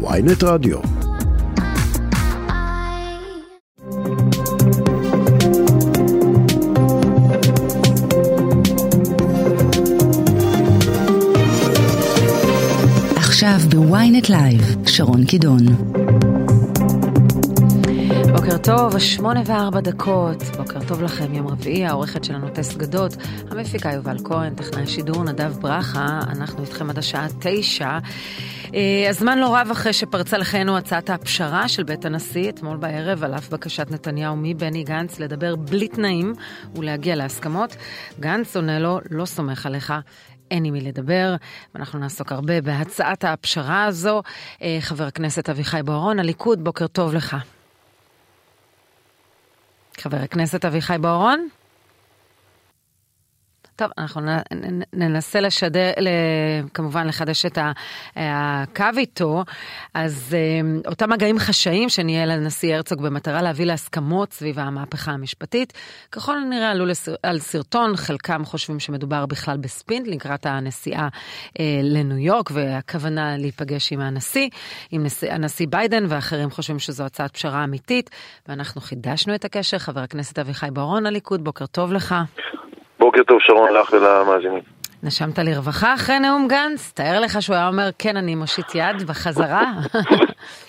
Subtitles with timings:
[0.00, 0.78] ynet רדיו.
[13.16, 15.66] עכשיו ב-ynet live, שרון קידון.
[18.32, 20.42] בוקר טוב, שמונה וארבע דקות.
[20.42, 23.16] בוקר טוב לכם, יום רביעי, העורכת שלנו טס גדות,
[23.50, 27.98] המפיקה יובל כהן, טכנאי שידור נדב ברכה, אנחנו איתכם עד השעה תשע.
[28.74, 33.34] אה, הזמן לא רב אחרי שפרצה לחיינו הצעת הפשרה של בית הנשיא אתמול בערב, על
[33.34, 36.34] אף בקשת נתניהו מבני גנץ לדבר בלי תנאים
[36.74, 37.76] ולהגיע להסכמות.
[38.20, 39.92] גנץ עונה לו, לא סומך עליך.
[40.50, 41.36] אין עם מי לדבר,
[41.74, 44.22] ואנחנו נעסוק הרבה בהצעת הפשרה הזו.
[44.62, 47.36] אה, חבר הכנסת אביחי בוארון, הליכוד, בוקר טוב לך.
[50.00, 51.48] חבר הכנסת אביחי בוארון?
[53.78, 54.20] טוב, אנחנו
[54.92, 55.92] ננסה לשדר,
[56.74, 57.58] כמובן לחדש את
[58.16, 59.44] הקו איתו.
[59.94, 65.72] אז אה, אותם מגעים חשאיים שניהל הנשיא הרצוג במטרה להביא להסכמות סביב המהפכה המשפטית,
[66.12, 66.84] ככל הנראה עלו
[67.22, 71.08] על סרטון, חלקם חושבים שמדובר בכלל בספינט לקראת הנסיעה
[71.60, 74.48] אה, לניו יורק והכוונה להיפגש עם הנשיא,
[74.90, 78.10] עם נשיא, הנשיא ביידן, ואחרים חושבים שזו הצעת פשרה אמיתית,
[78.48, 79.78] ואנחנו חידשנו את הקשר.
[79.78, 82.14] חבר הכנסת אביחי בר-און, הליכוד, בוקר טוב לך.
[82.98, 84.62] בוקר טוב שרון לך ולמאזינים.
[85.02, 86.92] נשמת לרווחה אחרי נאום גנץ?
[86.92, 89.64] תאר לך שהוא היה אומר, כן, אני מושיט יד בחזרה?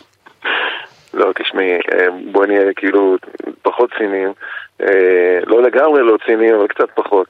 [1.20, 3.18] לא, תשמעי, אה, בואי נהיה כאילו
[3.62, 4.34] פחות ציניים.
[4.82, 7.28] אה, לא לגמרי לא ציניים, אבל קצת פחות.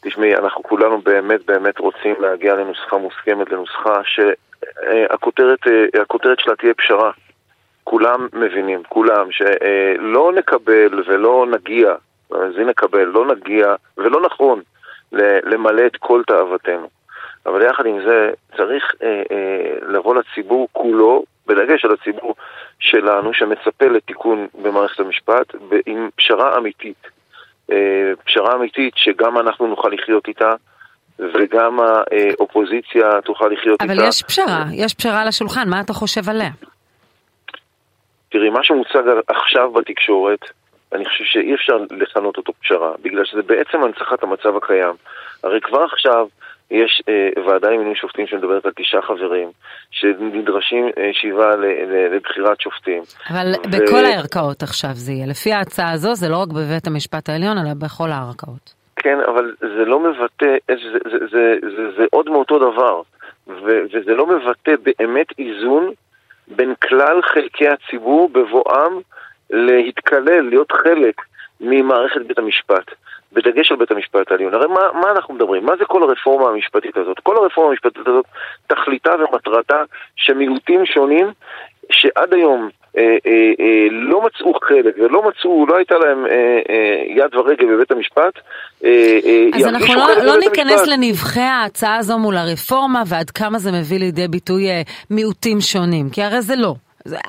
[0.00, 7.10] תשמעי, אנחנו כולנו באמת באמת רוצים להגיע לנוסחה מוסכמת, לנוסחה שהכותרת אה, שלה תהיה פשרה.
[7.84, 11.94] כולם מבינים, כולם, שלא נקבל ולא נגיע
[12.32, 14.62] אז הנה קבל, לא נגיע, ולא נכון
[15.42, 16.88] למלא את כל תאוותנו.
[17.46, 22.34] אבל יחד עם זה, צריך אה, אה, לבוא לציבור כולו, בדגש על הציבור
[22.78, 25.54] שלנו, שמצפה לתיקון במערכת המשפט,
[25.86, 27.06] עם פשרה אמיתית.
[27.72, 30.50] אה, פשרה אמיתית שגם אנחנו נוכל לחיות איתה,
[31.18, 34.02] וגם האופוזיציה תוכל לחיות אבל איתה.
[34.02, 36.50] אבל יש פשרה, יש פשרה על השולחן, מה אתה חושב עליה?
[38.28, 40.40] תראי, מה שמוצג עכשיו בתקשורת
[40.92, 44.94] אני חושב שאי אפשר לכנות אותו פשרה, בגלל שזה בעצם הנצחת המצב הקיים.
[45.44, 46.26] הרי כבר עכשיו
[46.70, 49.48] יש אה, ועדה למינוי שופטים שמדברת על תשעה חברים,
[49.90, 51.56] שנדרשים אה, שבעה
[52.12, 53.02] לבחירת שופטים.
[53.30, 53.70] אבל ו...
[53.70, 55.26] בכל הערכאות עכשיו זה יהיה.
[55.26, 58.74] לפי ההצעה הזו זה לא רק בבית המשפט העליון, אלא בכל הערכאות.
[58.96, 63.02] כן, אבל זה לא מבטא, זה, זה, זה, זה, זה, זה עוד מאותו דבר,
[63.46, 65.92] ו, וזה לא מבטא באמת איזון
[66.48, 69.00] בין כלל חלקי הציבור בבואם
[69.50, 71.14] להתקלל, להיות חלק
[71.60, 72.90] ממערכת בית המשפט,
[73.32, 74.54] בדגש על בית המשפט העליון.
[74.54, 75.66] הרי מה, מה אנחנו מדברים?
[75.66, 77.18] מה זה כל הרפורמה המשפטית הזאת?
[77.18, 78.24] כל הרפורמה המשפטית הזאת,
[78.66, 79.82] תכליתה ומטרתה
[80.16, 81.26] שמיעוטים שונים,
[81.92, 82.68] שעד היום
[82.98, 86.32] אה, אה, אה, לא מצאו חלק ולא מצאו, לא הייתה להם אה,
[86.70, 88.34] אה, יד ורגל בבית המשפט,
[88.84, 90.88] אה, אה, אז אנחנו לא, לא ניכנס.
[90.88, 96.22] לנבחי ההצעה הזו מול הרפורמה ועד כמה זה מביא לידי ביטוי אה, מיעוטים שונים, כי
[96.22, 96.74] הרי זה לא.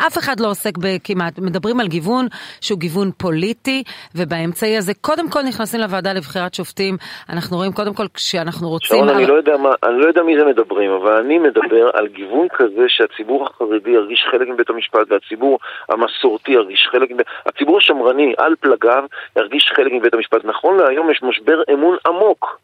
[0.07, 2.27] אף אחד לא עוסק בכמעט, מדברים על גיוון
[2.61, 3.83] שהוא גיוון פוליטי,
[4.15, 6.97] ובאמצעי הזה קודם כל נכנסים לוועדה לבחירת שופטים,
[7.29, 8.97] אנחנו רואים קודם כל כשאנחנו רוצים...
[8.97, 9.15] שרון, על...
[9.15, 12.47] אני, לא יודע מה, אני לא יודע מי זה מדברים, אבל אני מדבר על גיוון
[12.53, 17.09] כזה שהציבור החרדי ירגיש חלק מבית המשפט, והציבור המסורתי ירגיש חלק.
[17.45, 19.03] הציבור השמרני על פלגיו
[19.37, 20.45] ירגיש חלק מבית המשפט.
[20.45, 22.59] נכון להיום יש משבר אמון עמוק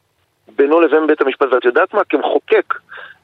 [0.55, 2.01] בינו לבין בית המשפט, ואת יודעת מה?
[2.09, 2.73] כמחוקק.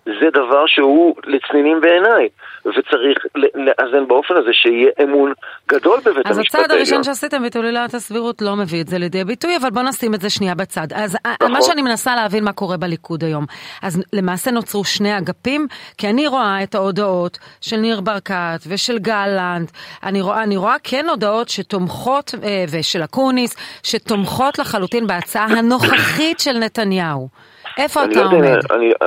[0.06, 2.30] זה דבר שהוא לצנינים בעיניי,
[2.66, 5.34] וצריך לאזן באופן הזה שיהיה אמון
[5.70, 6.40] גדול בבית המשפט העליון.
[6.40, 9.82] אז הצעד הראשון שעשיתם ביטול עילת הסבירות לא מביא את זה לידי ביטוי, אבל בוא
[9.82, 10.88] נשים את זה שנייה בצד.
[10.96, 11.52] אז נכון.
[11.52, 13.46] מה שאני מנסה להבין מה קורה בליכוד היום,
[13.82, 19.72] אז למעשה נוצרו שני אגפים, כי אני רואה את ההודעות של ניר ברקת ושל גלנט,
[20.04, 26.58] אני רואה, אני רואה כן הודעות שתומכות, אה, ושל אקוניס, שתומכות לחלוטין בהצעה הנוכחית של
[26.58, 27.30] נתניהו.
[27.78, 28.60] איפה אתה לא עומד?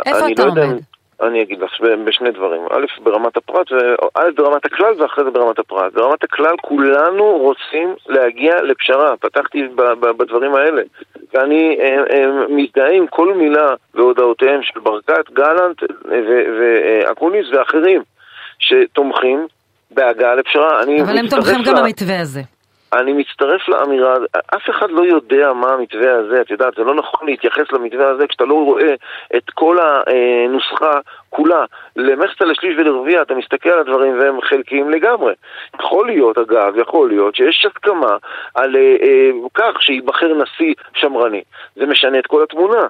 [0.06, 0.80] איפה אתה לא עומד?
[1.22, 1.70] אני אגיד לך
[2.04, 2.62] בשני דברים.
[2.70, 3.72] א', ברמת הפרט,
[4.14, 5.92] א', ברמת הכלל ואחרי זה ברמת הפרט.
[5.92, 9.16] ברמת הכלל כולנו רוצים להגיע לפשרה.
[9.16, 9.68] פתחתי
[10.18, 10.82] בדברים האלה.
[11.34, 15.82] ואני אה, אה, מזדהה עם כל מילה והודעותיהם של ברקת, גלנט
[16.60, 18.02] ואקוניס ואחרים
[18.58, 19.46] שתומכים
[19.90, 20.82] בהגעה לפשרה.
[20.82, 22.42] אבל הם תומכים גם במתווה הזה.
[23.00, 24.14] אני מצטרף לאמירה,
[24.56, 28.26] אף אחד לא יודע מה המתווה הזה, את יודעת, זה לא נכון להתייחס למתווה הזה
[28.26, 28.94] כשאתה לא רואה
[29.36, 31.00] את כל הנוסחה
[31.30, 31.64] כולה.
[31.96, 35.34] למחצה לשליש ולרביע, אתה מסתכל על הדברים והם חלקיים לגמרי.
[35.80, 38.16] יכול להיות, אגב, יכול להיות שיש הסכמה
[38.54, 41.42] על אה, אה, כך שייבחר נשיא שמרני.
[41.76, 42.86] זה משנה את כל התמונה.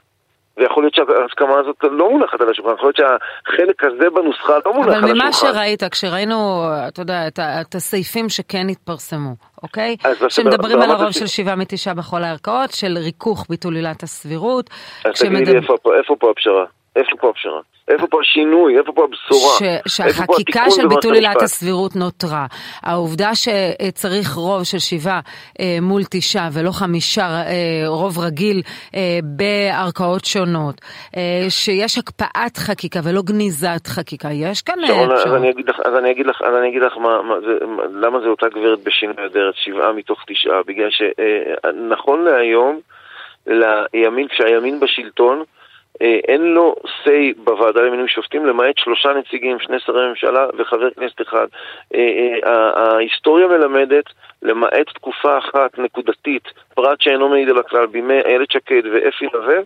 [0.56, 4.86] ויכול להיות שההסכמה הזאת לא מונחת על השולחן, יכול להיות שהחלק הזה בנוסחה לא מונח
[4.86, 5.10] על השולחן.
[5.10, 9.34] אבל ממה שראית, כשראינו, אתה יודע, את, את הסעיפים שכן התפרסמו,
[9.66, 9.96] אוקיי?
[10.28, 14.70] שמדברים על הרוב של שבעה מתשעה בכל הערכאות, של ריכוך ביטול עילת הסבירות.
[15.04, 15.56] אז תגידי,
[15.98, 16.64] איפה פה הפשרה?
[16.96, 17.60] איפה פה הפשרה?
[17.88, 18.78] איפה פה השינוי?
[18.78, 19.58] איפה פה הבשורה?
[19.58, 22.46] ש, שהחקיקה של ביטול עילת הסבירות נותרה.
[22.82, 25.20] העובדה שצריך רוב של שבעה
[25.60, 28.62] אה, מול תשעה ולא חמישה אה, רוב רגיל
[28.94, 30.80] אה, בערכאות שונות,
[31.16, 35.80] אה, שיש הקפאת חקיקה ולא גניזת חקיקה, יש כאן אה, שרון, אז אני אגיד לך,
[35.84, 37.52] אז אני אגיד לך, אז אני אגיד לך מה, מה זה,
[38.06, 42.80] למה זה אותה גברת בשינוי אדרת, שבעה מתוך תשעה, בגלל שנכון אה, להיום,
[43.46, 45.42] לימין, כשהימין בשלטון,
[46.00, 51.46] אין לו say בוועדה למינוי שופטים למעט שלושה נציגים, שני שרי ממשלה וחבר כנסת אחד.
[51.94, 54.04] אה, אה, ההיסטוריה מלמדת
[54.46, 56.42] למעט תקופה אחת נקודתית,
[56.74, 59.56] פרט שאינו מעיד על הכלל, בימי איילת שקד ואפי נווה,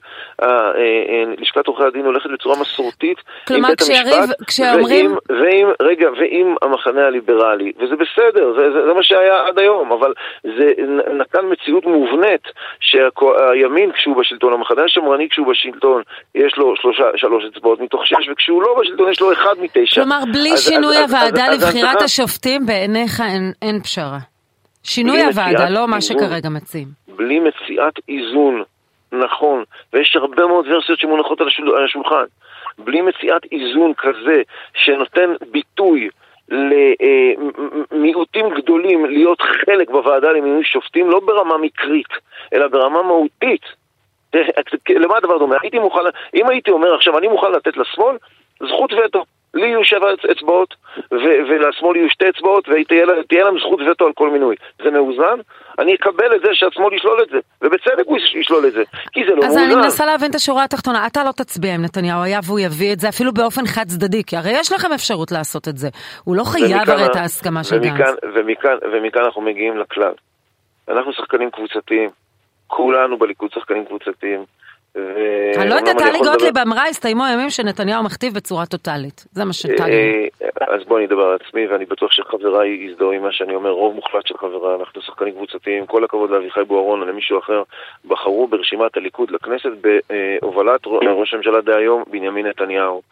[1.39, 5.07] לשכת עורכי הדין הולכת בצורה מסורתית כלומר, עם בית המשפט, כשאומרים...
[5.29, 9.93] ועם, ועם, רגע, ועם המחנה הליברלי, וזה בסדר, זה, זה, זה מה שהיה עד היום,
[9.93, 10.13] אבל
[10.43, 10.73] זה
[11.19, 12.43] נתן מציאות מובנית
[12.81, 16.03] שהימין כשהוא בשלטון, המחנה השמרני כשהוא בשלטון,
[16.35, 20.01] יש לו שלושה, שלוש אצבעות מתוך שש, וכשהוא לא בשלטון יש לו אחד מתשע.
[20.01, 24.19] כלומר, בלי אז, שינוי אז, הוועדה אז, לבחירת אז, השופטים, בעיניך אין, אין פשרה.
[24.85, 26.89] שינוי הוועדה, לא מה שכרגע מציעים.
[27.17, 28.63] בלי מציאת איזון
[29.13, 32.25] נכון, ויש הרבה מאוד ורסיות שמונחות על, השול, על השולחן.
[32.79, 34.43] בלי מציאת איזון כזה
[34.75, 36.09] שנותן ביטוי
[37.93, 42.09] למיעוטים גדולים להיות חלק בוועדה למינוי שופטים, לא ברמה מקרית,
[42.53, 43.63] אלא ברמה מהותית.
[45.03, 45.57] למה הדבר דומה?
[45.63, 46.01] הייתי מוכן,
[46.35, 48.17] אם הייתי אומר עכשיו, אני מוכן לתת לשמאל
[48.61, 49.25] זכות וטו.
[49.55, 50.75] לי יהיו שבע אצבעות,
[51.49, 54.57] ולשמאל יהיו שתי אצבעות, ותהיה להם זכות וטו על כל מינוי.
[54.83, 55.39] זה מאוזן?
[55.79, 58.83] אני אקבל את זה שהשמאל ישלול את זה, ובצדק הוא ישלול את זה,
[59.13, 59.61] כי זה לא אז מאוזן.
[59.61, 62.93] אז אני מנסה להבין את השורה התחתונה, אתה לא תצביע עם נתניהו, היה והוא יביא
[62.93, 65.89] את זה אפילו באופן חד צדדי, כי הרי יש לכם אפשרות לעשות את זה.
[66.25, 68.17] הוא לא חייב הרי את ההסכמה של גנץ.
[68.35, 70.13] ומכאן, ומכאן אנחנו מגיעים לכלל.
[70.89, 72.11] אנחנו שחקנים קבוצתיים,
[72.67, 74.45] כולנו בליכוד שחקנים קבוצתיים.
[74.97, 79.25] אני לא יודעת, טלי גוטליב אמרה, הסתיימו הימים שנתניהו מכתיב בצורה טוטאלית.
[79.33, 80.29] זה מה שטלי...
[80.43, 83.95] אה, אז בואי נדבר על עצמי, ואני בטוח שחבריי יזדהו עם מה שאני אומר, רוב
[83.95, 87.63] מוחלט של חבריי, אנחנו שחקנים קבוצתיים, כל הכבוד לאביחי בוארון או למישהו אחר,
[88.05, 93.03] בחרו ברשימת הליכוד לכנסת בהובלת ראש הממשלה דהיום, בנימין נתניהו.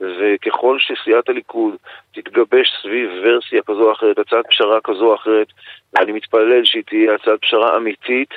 [0.00, 1.74] וככל שסיעת הליכוד
[2.14, 5.46] תתגבש סביב ורסיה כזו או אחרת, הצעת פשרה כזו או אחרת,
[5.92, 8.34] ואני מתפלל שהיא תהיה הצעת פשרה אמיתית,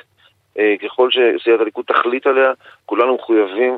[0.84, 2.52] ככל שסיעת הליכוד תחליט עליה,
[2.86, 3.78] כולנו מחויבים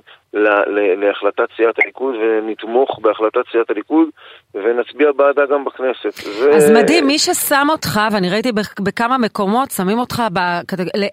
[0.97, 4.07] להחלטת סיעת הליכוד ונתמוך בהחלטת סיעת הליכוד
[4.53, 6.27] ונצביע בעדה גם בכנסת.
[6.27, 6.56] ו...
[6.56, 10.24] אז מדהים, מי ששם אותך, ואני ראיתי בכמה מקומות, שמים אותך,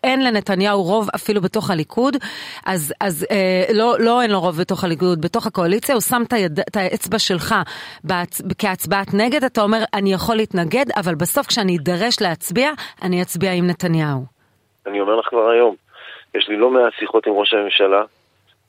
[0.05, 2.16] אין לנתניהו רוב אפילו בתוך הליכוד,
[2.66, 6.32] אז, אז אה, לא, לא אין לו רוב בתוך הליכוד, בתוך הקואליציה, הוא שם את,
[6.32, 7.55] היד, את האצבע שלך
[8.05, 8.43] בהצ...
[8.58, 12.70] כהצבעת נגד, אתה אומר, אני יכול להתנגד, אבל בסוף כשאני אדרש להצביע,
[13.02, 14.34] אני אצביע עם נתניהו.
[14.87, 15.75] אני אומר לך כבר היום,
[16.35, 18.03] יש לי לא מעט שיחות עם ראש הממשלה,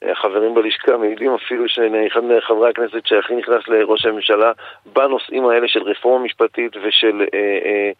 [0.02, 4.52] החברים בלשכה מעידים אפילו שאחד מחברי הכנסת שהכי נכנס לראש הממשלה
[4.86, 7.92] בנושאים האלה של רפורמה משפטית ושל אה, אה,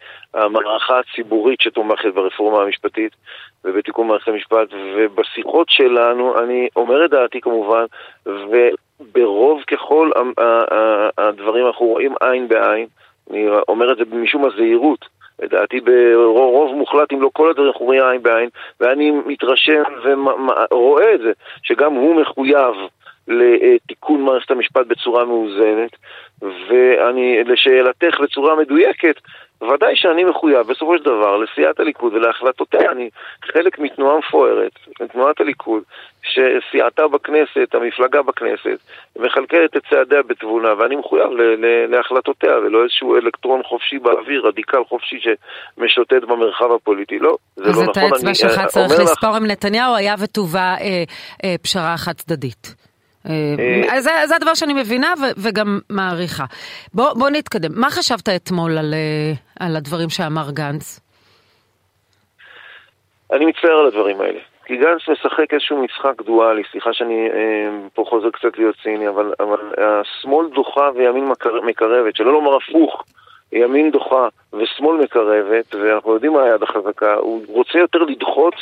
[0.44, 3.12] המערכה הציבורית שתומכת ברפורמה המשפטית
[3.64, 7.84] ובתיקון מערכת המשפט ובשיחות שלנו, אני אומר את דעתי כמובן
[8.26, 10.10] וברוב ככל
[11.18, 12.86] הדברים אנחנו רואים עין בעין,
[13.30, 18.02] אני אומר את זה משום הזהירות לדעתי ברוב מוחלט, אם לא כל הדברים אנחנו רואים
[18.02, 18.48] עין בעין,
[18.80, 19.82] ואני מתרשם
[20.70, 22.74] ורואה את זה, שגם הוא מחויב
[23.28, 25.96] לתיקון מערכת המשפט בצורה מאוזנת,
[26.42, 29.20] ואני, לשאלתך בצורה מדויקת,
[29.62, 32.92] ודאי שאני מחויב בסופו של דבר לסיעת הליכוד ולהחלטותיה.
[32.92, 33.10] אני
[33.52, 35.82] חלק מתנועה מפוארת, מתנועת הליכוד,
[36.22, 38.78] שסיעתה בכנסת, המפלגה בכנסת,
[39.16, 41.28] מכלכלת את צעדיה בתבונה, ואני מחויב
[41.88, 47.18] להחלטותיה, ולא איזשהו אלקטרון חופשי באוויר, רדיקל חופשי שמשוטט במרחב הפוליטי.
[47.18, 47.82] לא, זה לא נכון.
[47.82, 51.04] אז את האצבע שלך אה, צריך לספור עם נתניהו, היה ותובא אה,
[51.44, 52.85] אה, פשרה חד צדדית.
[53.28, 56.44] אה, אה, זה, זה הדבר שאני מבינה ו, וגם מעריכה.
[56.94, 57.70] בוא, בוא נתקדם.
[57.80, 61.00] מה חשבת אתמול על, אה, על הדברים שאמר גנץ?
[63.32, 64.40] אני מצטער על הדברים האלה.
[64.64, 69.32] כי גנץ משחק איזשהו משחק דואלי, סליחה שאני אה, פה חוזר קצת להיות ציני, אבל,
[69.40, 71.24] אבל השמאל דוחה וימין
[71.62, 73.04] מקרבת, שלא לומר הפוך,
[73.52, 78.54] ימין דוחה ושמאל מקרבת, ואנחנו יודעים מה היד החזקה, הוא רוצה יותר לדחות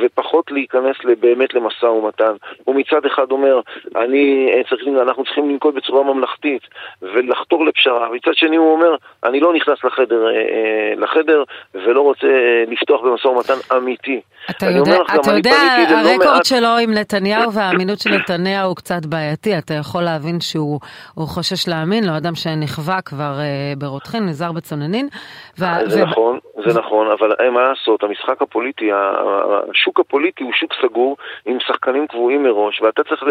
[0.00, 2.32] ופחות להיכנס באמת למשא ומתן.
[2.64, 3.60] הוא מצד אחד אומר,
[3.96, 6.62] אני, אה, צריך, אנחנו צריכים לנקוט בצורה ממלכתית
[7.02, 11.42] ולחתור לפשרה, מצד שני הוא אומר, אני לא נכנס לחדר, אה, לחדר
[11.74, 12.26] ולא רוצה
[12.68, 14.20] לפתוח במשא ומתן אמיתי.
[14.50, 16.44] אתה יודע, אתה יודע הרקורד לא מעט...
[16.44, 20.80] שלו עם נתניהו והאמינות של נתניהו הוא קצת בעייתי, אתה יכול להבין שהוא
[21.18, 23.38] חושש להאמין לו, אדם שנכווה כבר
[23.78, 25.08] ברותחין, נזהר בצוננין.
[25.58, 25.64] ו...
[25.86, 26.06] זה ו...
[26.06, 26.38] נכון,
[26.72, 28.90] זה נכון, אבל אין מה לעשות, המשחק הפוליטי,
[29.70, 33.22] השוק הפוליטי הוא שוק סגור עם שחקנים קבועים מראש, ואתה צריך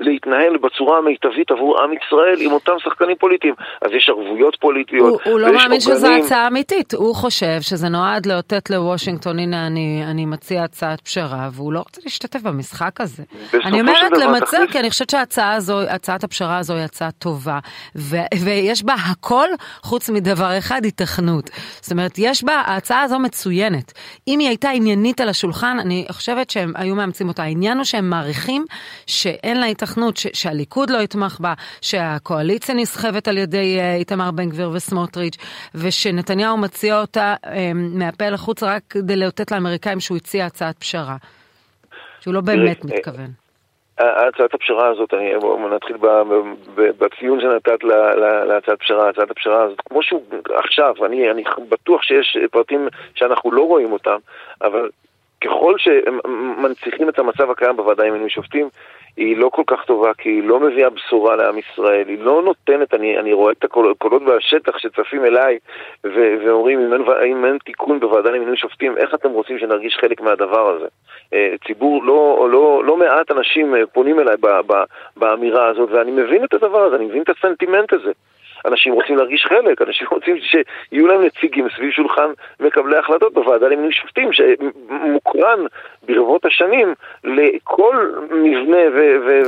[0.00, 3.54] להתנהל בצורה המיטבית עבור עם ישראל עם אותם שחקנים פוליטיים.
[3.82, 8.26] אז יש ערבויות פוליטיות, הוא, הוא לא מאמין שזו הצעה אמיתית, הוא חושב שזה נועד
[8.26, 13.22] לאותת לוושינגטון, הנה אני, אני מציע הצעת פשרה, והוא לא רוצה להשתתף במשחק הזה.
[13.64, 17.58] אני אומרת למצב, כי אני חושבת שהצעת הפשרה הזו היא הצעה טובה,
[17.96, 19.48] ו, ויש בה הכל
[19.82, 21.50] חוץ מדבר אחד, היתכנות.
[21.80, 23.92] זאת אומרת, יש בה, ההצעה הזו מצוינת.
[24.28, 27.42] אם היא הייתה עניינית על השולחן, אני חושבת שהם היו מאמצים אותה.
[27.42, 28.64] העניין הוא שהם מעריכים
[29.06, 34.48] שאין לה היתכנות, ש, שהליכוד לא יתמך בה, שהקואליציה נסחבת על ידי uh, איתמר בן
[34.48, 35.36] גביר וסמוטריץ',
[35.74, 41.16] ושנתניהו מציע אותה um, מהפה לחוץ רק כדי לאותת לאמריקאים שהוא הציע הצעת פשרה.
[42.20, 43.45] שהוא לא באמת מתכוון.
[43.98, 45.32] הצעת הפשרה הזאת, אני,
[45.70, 45.96] נתחיל
[46.76, 47.84] בציון שנתת
[48.48, 50.22] להצעת פשרה, הצעת הפשרה הזאת, כמו שהוא
[50.54, 54.16] עכשיו, אני, אני בטוח שיש פרטים שאנחנו לא רואים אותם,
[54.62, 54.90] אבל
[55.44, 58.68] ככל שמנציחים את המצב הקיים בוועדה עם מינוי שופטים,
[59.16, 62.94] היא לא כל כך טובה, כי היא לא מביאה בשורה לעם ישראל, היא לא נותנת,
[62.94, 65.58] אני, אני רואה את הקולות בשטח שצפים אליי
[66.04, 70.20] ו- ואומרים, אם אין, אם אין תיקון בוועדה למינוי שופטים, איך אתם רוצים שנרגיש חלק
[70.20, 70.86] מהדבר הזה?
[71.32, 74.84] אה, ציבור, לא, לא, לא מעט אנשים אה, פונים אליי ב- ב-
[75.16, 78.12] באמירה הזאת, ואני מבין את הדבר הזה, אני מבין את הסנטימנט הזה.
[78.66, 83.92] אנשים רוצים להרגיש חלק, אנשים רוצים שיהיו להם נציגים סביב שולחן מקבלי החלטות בוועדה למינוי
[83.92, 85.60] שופטים, שמוקרן
[86.02, 86.94] ברבות השנים
[87.24, 88.98] לכל מבנה ו...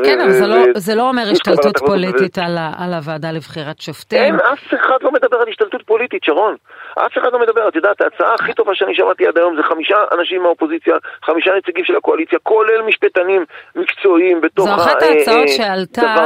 [0.04, 2.38] כן, אבל זה, לא, זה לא אומר השתלטות פוליטית.
[2.38, 4.18] על, הוועדה לבחירת שופטים.
[4.18, 6.56] אין, אף אחד לא מדבר על השתלטות פוליטית, שרון.
[6.94, 7.68] אף אחד לא מדבר.
[7.68, 11.84] את יודעת, ההצעה הכי טובה שאני שמעתי עד היום זה חמישה אנשים מהאופוזיציה, חמישה נציגים
[11.84, 13.44] של הקואליציה, כולל משפטנים
[13.76, 14.84] מקצועיים בתוך הדבר הזה.
[14.84, 16.16] זו אחת ההצעות שעלתה,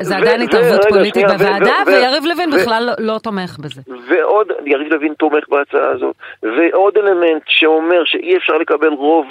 [0.00, 3.80] זה עדיין התערבות פוליטית בוועדה, ויריב לוין בכלל לא, לא תומך בזה.
[4.08, 9.26] ועוד, יריב לוין תומך בהצעה הזאת, ועוד אלמנט שאומר שאי אפשר לקבל רוב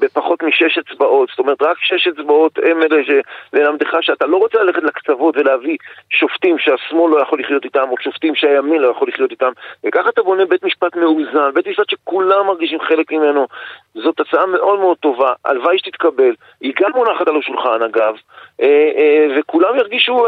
[0.00, 4.82] בפחות משש אצבעות, זאת אומרת רק שש אצבעות הם אלה שללמדך שאתה לא רוצה ללכת
[4.82, 5.76] לקצוות ולהביא
[6.10, 9.50] שופטים שהשמאל לא יכול לחיות איתם או שופטים שהימין לא יכול לחיות איתם.
[9.84, 13.46] וככה אתה בונה בית משפט מאוזן, בית משפט שכולם מרגישים חלק ממנו.
[13.94, 18.14] זאת הצעה מאוד מאוד טובה, הלוואי שתתקבל, היא גם מונחת על השולחן אגב
[18.62, 20.26] אה, וכולם ירגישו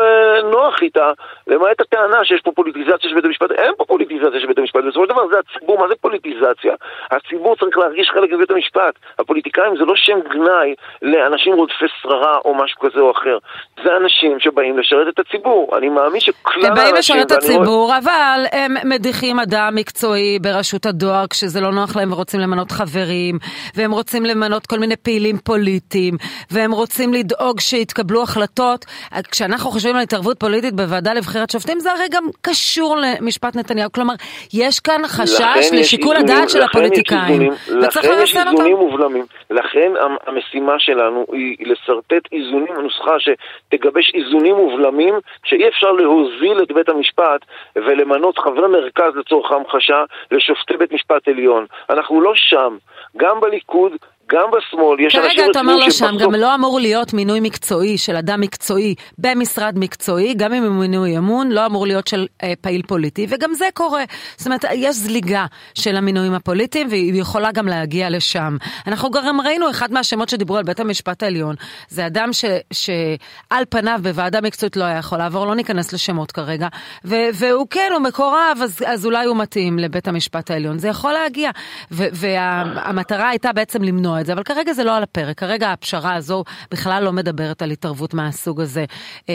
[0.50, 1.10] נוח איתה
[1.46, 5.04] למעט הטענה שיש פה פוליטיזציה של בית המשפט, אין פה פוליטיזציה של בית המשפט, בסופו
[5.04, 6.74] של דבר זה הציבור, מה זה פוליטיזציה?
[7.10, 9.18] הציבור צריך להרגיש חלק מבית המשפט המשפט.
[9.18, 13.38] הפוליטיקאים זה לא שם גנאי לאנשים רודפי שררה או משהו כזה או אחר.
[13.84, 15.78] זה אנשים שבאים לשרת את הציבור.
[15.78, 16.70] אני מאמין שכלל האנשים...
[16.70, 17.98] הם באים לשרת את הציבור, רואה...
[17.98, 23.38] אבל הם מדיחים אדם מקצועי ברשות הדואר כשזה לא נוח להם ורוצים למנות חברים,
[23.76, 26.14] והם רוצים למנות כל מיני פעילים פוליטיים,
[26.50, 28.84] והם רוצים לדאוג שיתקבלו החלטות.
[29.30, 33.92] כשאנחנו חושבים על התערבות פוליטית בוועדה לבחירת שופטים, זה הרי גם קשור למשפט נתניהו.
[33.92, 34.14] כלומר,
[34.52, 37.50] יש כאן חשש לשיקול הדעת של הפוליטיקאים,
[37.82, 38.64] וצריך לרסן אותם.
[38.82, 39.24] ובלמים.
[39.50, 39.92] לכן
[40.26, 47.40] המשימה שלנו היא לשרטט איזונים, נוסחה שתגבש איזונים ובלמים, שאי אפשר להוזיל את בית המשפט
[47.76, 51.66] ולמנות חברי מרכז לצורך המחשה לשופטי בית משפט עליון.
[51.90, 52.76] אנחנו לא שם.
[53.16, 53.92] גם בליכוד,
[54.32, 57.98] גם בשמאל יש אנשים כרגע אתה אומר לו שם, גם לא אמור להיות מינוי מקצועי
[57.98, 62.52] של אדם מקצועי במשרד מקצועי, גם אם הוא מינוי אמון, לא אמור להיות של אה,
[62.60, 64.04] פעיל פוליטי, וגם זה קורה.
[64.36, 68.56] זאת אומרת, יש זליגה של המינויים הפוליטיים, והיא יכולה גם להגיע לשם.
[68.86, 71.54] אנחנו גם ראינו אחד מהשמות שדיברו על בית המשפט העליון,
[71.88, 76.68] זה אדם ש, שעל פניו בוועדה מקצועית לא היה יכול לעבור, לא ניכנס לשמות כרגע,
[77.04, 80.78] ו, והוא כן, הוא מקורב, אז, אז אולי הוא מתאים לבית המשפט העליון.
[80.78, 81.50] זה יכול להגיע,
[81.90, 86.44] והמטרה הייתה בעצם למנוע את זה, אבל כרגע זה לא על הפרק, כרגע הפשרה הזו
[86.70, 88.84] בכלל לא מדברת על התערבות מהסוג הזה.
[89.28, 89.34] אה,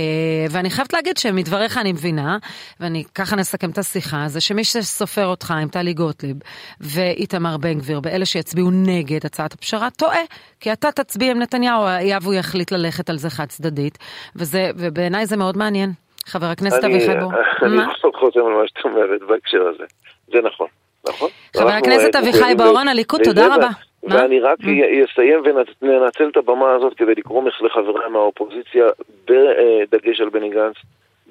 [0.51, 2.37] ואני חייבת להגיד שמדבריך אני מבינה,
[2.79, 6.37] ואני ככה נסכם את השיחה, זה שמי שסופר אותך עם טלי גוטליב
[6.81, 10.21] ואיתמר בן גביר, באלה שיצביעו נגד הצעת הפשרה, טועה,
[10.59, 13.97] כי אתה תצביע עם נתניהו, היה והוא יחליט ללכת על זה חד צדדית,
[14.35, 15.91] ובעיניי זה מאוד מעניין.
[16.25, 17.31] חבר הכנסת אביחי בור.
[17.63, 17.77] אני
[18.19, 19.83] חוזר על מה שאת אומרת בהקשר הזה,
[20.27, 20.67] זה נכון.
[21.09, 21.29] נכון.
[21.57, 23.69] חבר הכנסת אביחי בוארון, הליכוד, תודה רבה.
[24.09, 25.39] ואני רק אסיים
[25.81, 28.85] וננצל את הבמה הזאת כדי לקרוא לחבריי מהאופוזיציה
[29.25, 30.75] בדגש על בני גנץ.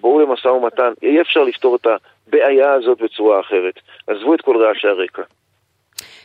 [0.01, 3.75] בואו למשא ומתן, אי אפשר לפתור את הבעיה הזאת בצורה אחרת.
[4.07, 5.23] עזבו את כל רעשי הרקע.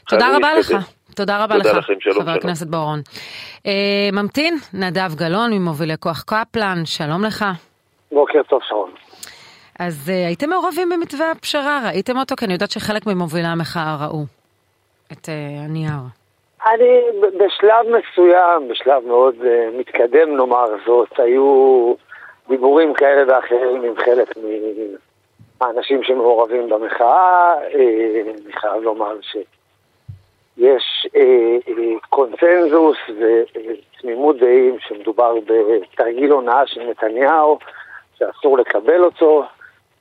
[0.10, 0.72] תודה רבה לך.
[1.15, 2.38] תודה רבה תודה לך, לכם, שלום, חבר שלום.
[2.38, 3.00] הכנסת בוארון.
[3.65, 7.46] אה, ממתין, נדב גלאון ממובילי כוח קפלן, שלום לך.
[8.12, 8.91] בוקר טוב, שרון.
[9.79, 12.36] אז אה, הייתם מעורבים במתווה הפשרה, ראיתם אותו?
[12.36, 14.24] כי אני יודעת שחלק ממובילי המחאה ראו
[15.12, 16.21] את אה, הנייר.
[16.65, 17.01] אני
[17.38, 21.94] בשלב מסוים, בשלב מאוד uh, מתקדם נאמר זאת, היו
[22.50, 24.34] דיבורים כאלה ואחרים עם חלק
[25.62, 27.53] מהאנשים שמעורבים במחאה.
[27.53, 31.22] אה, אני חייב לומר שיש אה,
[31.68, 31.74] אה,
[32.10, 37.60] קונצנזוס ותמימות דעים שמדובר בתרגיל הונאה של נתניהו,
[38.18, 39.46] שאסור לקבל אותו.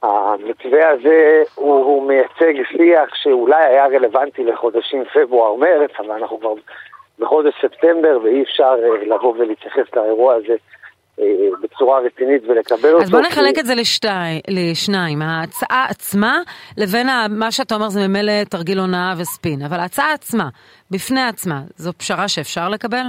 [0.03, 6.53] המתווה הזה הוא, הוא מייצג שיח שאולי היה רלוונטי לחודשים פברואר-מרץ, אבל אנחנו כבר
[7.19, 10.55] בחודש ספטמבר ואי אפשר אה, לבוא ולהתייחס לאירוע הזה
[11.21, 11.25] אה,
[11.63, 13.03] בצורה רצינית ולקבל אותו.
[13.05, 14.09] אז בוא נחלק כי- את זה לשתי,
[14.49, 16.39] לשניים, ההצעה עצמה
[16.79, 20.45] לבין ה- מה שאתה אומר זה ממילא תרגיל הונאה וספין, אבל ההצעה עצמה,
[20.91, 23.05] בפני עצמה, זו פשרה שאפשר לקבל?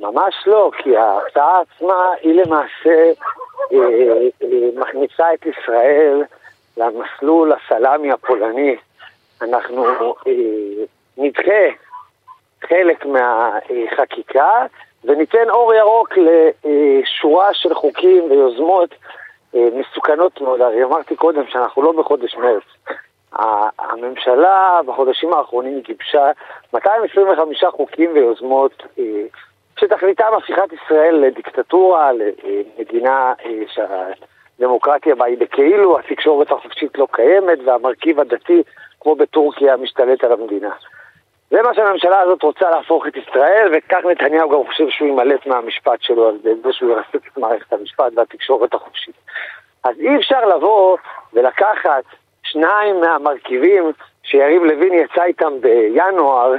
[0.00, 3.10] ממש לא, כי ההצעה עצמה היא למעשה
[4.74, 6.22] מכניסה את ישראל
[6.76, 8.76] למסלול הסלאמי הפולני.
[9.42, 9.86] אנחנו
[10.26, 10.32] אה,
[11.18, 11.64] נדחה
[12.68, 14.66] חלק מהחקיקה
[15.04, 16.08] וניתן אור ירוק
[16.64, 18.94] לשורה של חוקים ויוזמות
[19.54, 20.60] אה, מסוכנות מאוד.
[20.60, 22.62] הרי אמרתי קודם שאנחנו לא בחודש מרץ.
[23.78, 26.30] הממשלה בחודשים האחרונים גיבשה
[26.74, 29.04] 225 חוקים ויוזמות אה,
[29.80, 38.20] שתכליתם הפיכת ישראל לדיקטטורה, למדינה אה, שהדמוקרטיה בה היא בכאילו, התקשורת החופשית לא קיימת והמרכיב
[38.20, 38.62] הדתי,
[39.00, 40.70] כמו בטורקיה, משתלט על המדינה.
[41.50, 46.02] זה מה שהממשלה הזאת רוצה להפוך את ישראל, וכך נתניהו גם חושב שהוא יימלט מהמשפט
[46.02, 49.14] שלו על זה שהוא ירסק את מערכת המשפט והתקשורת החופשית.
[49.84, 50.96] אז אי אפשר לבוא
[51.32, 52.04] ולקחת
[52.42, 53.92] שניים מהמרכיבים
[54.22, 56.54] שיריב לוין יצא איתם בינואר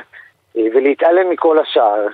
[0.58, 2.08] אה, ולהתעלם מכל השאר.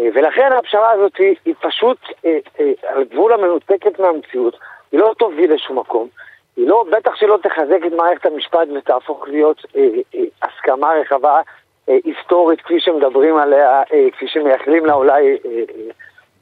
[0.00, 4.56] אה, ולכן הפשרה הזאת היא, היא פשוט אה, אה, על גבול המנותקת מהמציאות,
[4.92, 6.08] היא לא תוביל לשום מקום,
[6.56, 11.40] היא לא, בטח שלא תחזק את מערכת המשפט ותהפוך להיות אה, אה, הסכמה רחבה
[11.88, 15.90] אה, היסטורית כפי שמדברים עליה, אה, כפי שמייחלים לה אולי אה, אה,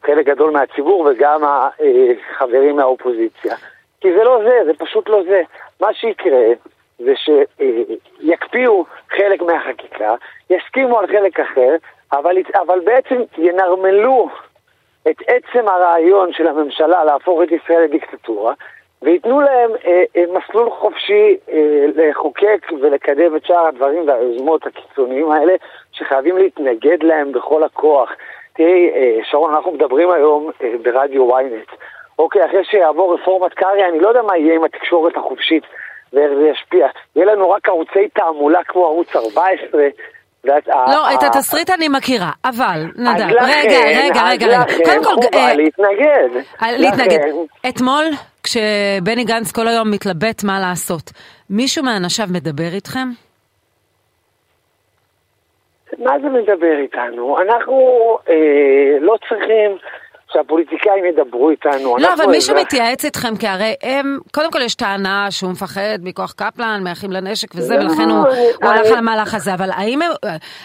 [0.07, 3.57] חלק גדול מהציבור וגם החברים מהאופוזיציה.
[4.01, 5.43] כי זה לא זה, זה פשוט לא זה.
[5.81, 6.45] מה שיקרה
[6.99, 10.15] זה שיקפיאו חלק מהחקיקה,
[10.51, 11.77] יסכימו על חלק אחר,
[12.13, 14.29] אבל, אבל בעצם ינרמלו
[15.11, 18.55] את עצם הרעיון של הממשלה להפוך את ישראל לדיקטטורה,
[19.03, 25.55] וייתנו להם אה, אה, מסלול חופשי אה, לחוקק ולקדם את שאר הדברים והיוזמות הקיצוניים האלה,
[25.93, 28.13] שחייבים להתנגד להם בכל הכוח.
[28.53, 31.75] תראי, אה, שרון, אנחנו מדברים היום אה, ברדיו ynet.
[32.19, 35.63] אוקיי, אחרי שיעבור רפורמת קרעי, אני לא יודע מה יהיה עם התקשורת החופשית
[36.13, 36.89] ואיך זה ישפיע.
[37.17, 39.89] יהיה לנו רק ערוצי תעמולה כמו ערוץ 14.
[40.67, 44.65] לא, את התסריט אני מכירה, אבל, נדב, רגע, רגע, רגע, רגע.
[44.85, 46.43] קודם כל, אה, להתנגד.
[46.63, 47.19] אה, להתנגד.
[47.69, 48.05] אתמול,
[48.43, 51.13] כשבני גנץ כל היום מתלבט מה לעשות,
[51.51, 53.09] מישהו מאנשיו מדבר איתכם?
[55.99, 57.39] מה זה מדבר איתנו?
[57.41, 57.79] אנחנו
[58.29, 59.79] אה, לא צריכים
[60.33, 61.97] שהפוליטיקאים ידברו איתנו.
[61.99, 65.99] לא, אבל מישהו אזרח- מתייעץ איתכם, כי הרי הם, קודם כל יש טענה שהוא מפחד
[66.03, 68.27] מכוח קפלן, מאחים לנשק וזה, לא, ולכן הוא
[68.63, 70.01] הלך על המהלך הזה, אבל האם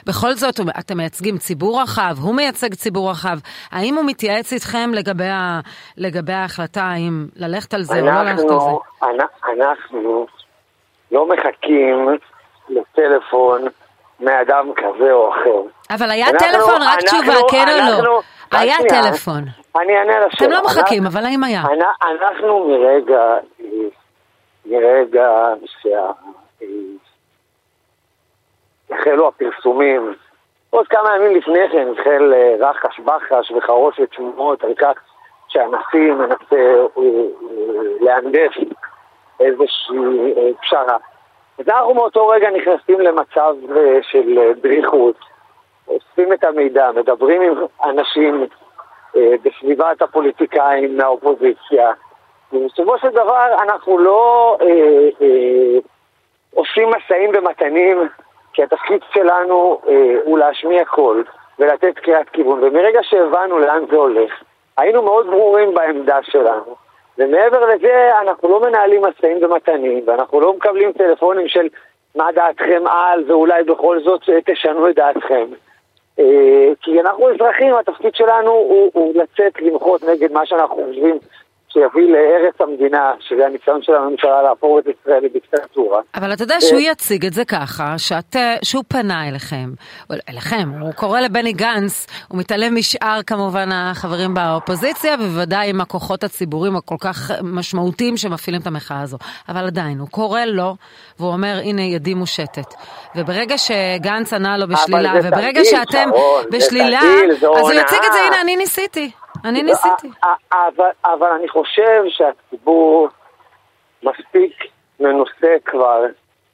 [0.05, 3.37] בכל זאת אתם מייצגים ציבור רחב, הוא מייצג ציבור רחב,
[3.71, 4.91] האם הוא מתייעץ איתכם
[5.97, 8.53] לגבי ההחלטה, האם ללכת על זה או לא ללכת על זה?
[8.55, 10.25] אנחנו, אנ- אנחנו
[11.11, 12.09] לא מחכים
[12.69, 13.61] לטלפון
[14.19, 15.95] מאדם כזה או אחר.
[15.95, 17.65] אבל היה טלפון, רק תשובה, כן
[17.97, 18.21] או לא?
[18.59, 19.03] היה שנייה.
[19.11, 19.43] טלפון.
[19.81, 20.27] אני אענה לשאלה.
[20.35, 21.61] אתם לא מחכים, אבל האם היה?
[21.61, 21.81] אנ-
[22.21, 23.35] אנחנו מרגע,
[24.65, 25.29] מרגע
[25.81, 26.11] שה...
[26.61, 26.67] אה,
[28.91, 30.13] החלו הפרסומים,
[30.69, 34.93] עוד כמה ימים לפני כן החל אה, רחש בחש וחרושת שמועות על כך
[35.47, 36.55] שהנשיא מנסה
[36.97, 37.03] אה,
[38.01, 38.51] להנדס
[39.39, 39.97] איזושהי
[40.37, 40.97] אה, פשרה.
[41.59, 43.55] אז אנחנו מאותו רגע נכנסים למצב
[44.01, 45.15] של דריכות,
[45.93, 47.53] אוספים את המידע, מדברים עם
[47.83, 48.47] אנשים
[49.15, 51.91] אה, בסביבת הפוליטיקאים מהאופוזיציה,
[52.53, 54.67] ובסופו של דבר אנחנו לא אה,
[55.21, 55.79] אה,
[56.53, 58.07] עושים משאים ומתנים,
[58.53, 61.23] כי התפקיד שלנו אה, הוא להשמיע קול
[61.59, 64.31] ולתת קריאת כיוון, ומרגע שהבנו לאן זה הולך,
[64.77, 66.75] היינו מאוד ברורים בעמדה שלנו.
[67.17, 71.67] ומעבר לזה, אנחנו לא מנהלים משאים ומתנים, ואנחנו לא מקבלים טלפונים של
[72.15, 75.45] מה דעתכם על, ואולי בכל זאת אה, תשנו את דעתכם.
[76.19, 81.19] אה, כי אנחנו אזרחים, התפקיד שלנו הוא, הוא לצאת למחות נגד מה שאנחנו חושבים
[81.73, 86.01] שיביא לארץ המדינה, שזה הניסיון של הממשלה להפוך את ישראל לדיקטטורה.
[86.15, 89.69] אבל אתה יודע שהוא יציג את זה ככה, שאת, שהוא פנה אליכם,
[90.29, 96.75] אליכם, הוא קורא לבני גנץ, הוא מתעלם משאר כמובן החברים באופוזיציה, ובוודאי עם הכוחות הציבוריים
[96.75, 99.17] הכל כך משמעותיים שמפעילים את המחאה הזו.
[99.49, 100.75] אבל עדיין, הוא קורא לו,
[101.19, 102.73] והוא אומר, הנה ידי מושטת.
[103.15, 107.99] וברגע שגנץ ענה לו בשלילה, וברגע תרגיל, שאתם שרון, בשלילה, תרגיל, זו אז הוא יציג
[108.07, 108.19] את זה.
[108.27, 109.11] הנה, אני ניסיתי.
[109.45, 110.07] אני ניסיתי.
[110.51, 113.07] אבל, אבל אני חושב שהציבור
[114.03, 114.53] מספיק
[114.99, 116.03] מנוסה כבר,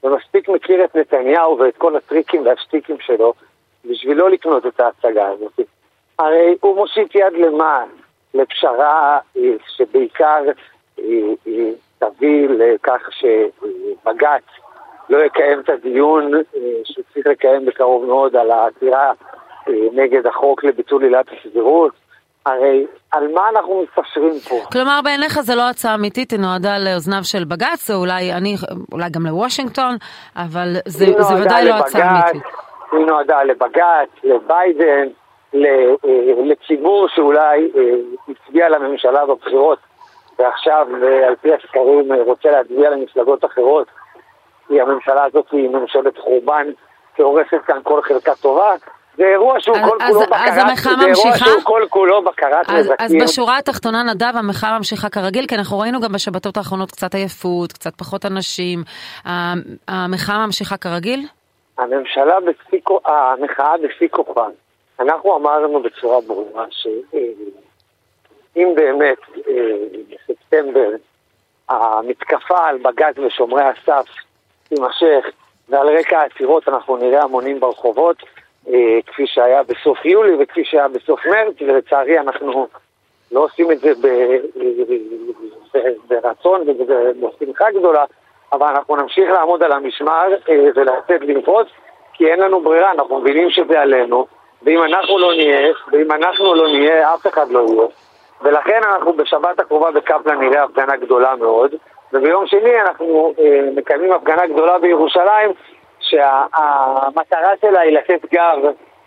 [0.04, 3.34] ומספיק מכיר את נתניהו ואת כל הטריקים והשטיקים שלו,
[3.86, 5.60] בשביל לא לקנות את ההצגה הזאת.
[6.20, 7.84] הרי הוא מושיט יד למה?
[8.34, 10.44] לפשרה אה, שבעיקר
[11.00, 11.04] אה,
[11.48, 14.44] אה, תביא לכך שבג"ץ
[15.10, 16.42] לא יקיים את הדיון אה,
[16.84, 19.12] שהוא צריך לקיים בקרוב מאוד על העתירה
[19.68, 21.94] אה, נגד החוק לביטול עילת הסבירות.
[22.46, 24.56] הרי על מה אנחנו מתפשרים פה?
[24.72, 28.56] כלומר, בעיניך זה לא הצעה אמיתית, היא נועדה לאוזניו של בג"ץ, או אולי, אני,
[28.92, 29.96] אולי גם לוושינגטון,
[30.36, 32.44] אבל זה, זה ודאי לא הצעה לבג"ץ, אמיתית.
[32.92, 35.08] היא נועדה לבג"ץ, לביידן,
[35.56, 35.94] אה,
[36.44, 37.82] לציבור שאולי אה,
[38.30, 39.80] הצביע לממשלה בבחירות,
[40.40, 43.88] ועכשיו אה, על פי הסקרים רוצה להצביע למפלגות אחרות,
[44.68, 46.68] כי הממשלה הזאת היא ממשלת חורבן
[47.18, 48.74] שהורסת כאן כל חלקה טובה.
[49.20, 51.46] זה אירוע שהוא אז- כל אז- כולו אז בקרת, המחאה זה אירוע ממשיכה?
[51.46, 53.20] שהוא כל כולו בקרת אז, אז נזקים.
[53.24, 57.96] בשורה התחתונה, נדב, המחאה ממשיכה כרגיל, כי אנחנו ראינו גם בשבתות האחרונות קצת עייפות, קצת
[57.96, 58.84] פחות אנשים.
[59.88, 61.26] המחאה ממשיכה כרגיל?
[61.78, 64.46] הממשלה בשיא כוח, המחאה בשיא כוחה.
[65.00, 69.54] אנחנו אמרנו בצורה ברורה שאם באמת אה,
[70.30, 70.90] בספטמבר
[71.70, 74.06] המתקפה על בג"ץ ושומרי הסף
[74.70, 75.26] תימשך
[75.70, 78.28] ועל רקע העתירות אנחנו נראה המונים ברחובות אה,
[79.08, 82.68] כפי שהיה בסוף יולי וכפי שהיה בסוף מרץ ולצערי אנחנו
[83.32, 83.92] לא עושים את זה
[86.08, 88.06] ברצון ובשמחה גדולה
[88.54, 91.68] אבל אנחנו נמשיך לעמוד על המשמר אה, ולצאת למחות
[92.14, 94.28] כי אין לנו ברירה, אנחנו מבינים שזה עלינו
[94.64, 97.88] ואם אנחנו לא נהיה, ואם אנחנו לא נהיה, אף אחד לא יהיה.
[98.42, 101.76] ולכן אנחנו בשבת הקרובה בקפלן נראה הפגנה גדולה מאוד
[102.14, 105.52] וביום שני אנחנו אה, מקיימים הפגנה גדולה בירושלים
[106.10, 108.58] שהמטרה שלה היא לתת גב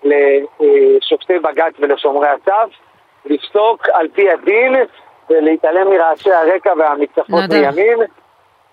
[0.05, 2.71] לשופטי בג"ץ ולשומרי הסף
[3.25, 4.73] לפסוק על פי הדין
[5.31, 7.75] ולהתעלם מרעשי הרקע והמתקפות נדב.
[7.75, 7.99] מימין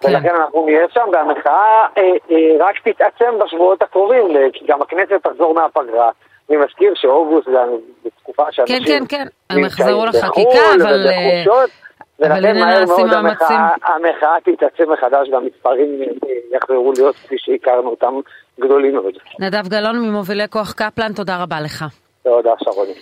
[0.02, 0.10] כן.
[0.10, 5.24] ולכן אנחנו נהיה שם והמחאה אה, אה, רק תתעצם בשבועות הקרובים אה, כי גם הכנסת
[5.24, 6.10] תחזור מהפגרה
[6.50, 7.58] אני מזכיר שאוגוסט זה
[8.06, 11.89] בתקופה שאנשים כן, כן, הם נמצאים יחזרו לחקיקה, בחו"ל אבל, ובחופשות, אבל
[12.20, 13.58] ולכן הנה מהר נעשים מאוד מאמצים.
[13.58, 18.14] המחאה, המחאה תתעצם מחדש והמספרים אה, יחזרו להיות כפי שהכרנו אותם
[18.60, 19.14] גדולים מאוד.
[19.40, 21.86] נדב גלאון ממובילי כוח קפלן, תודה רבה לך.
[22.24, 22.94] תודה שרוני.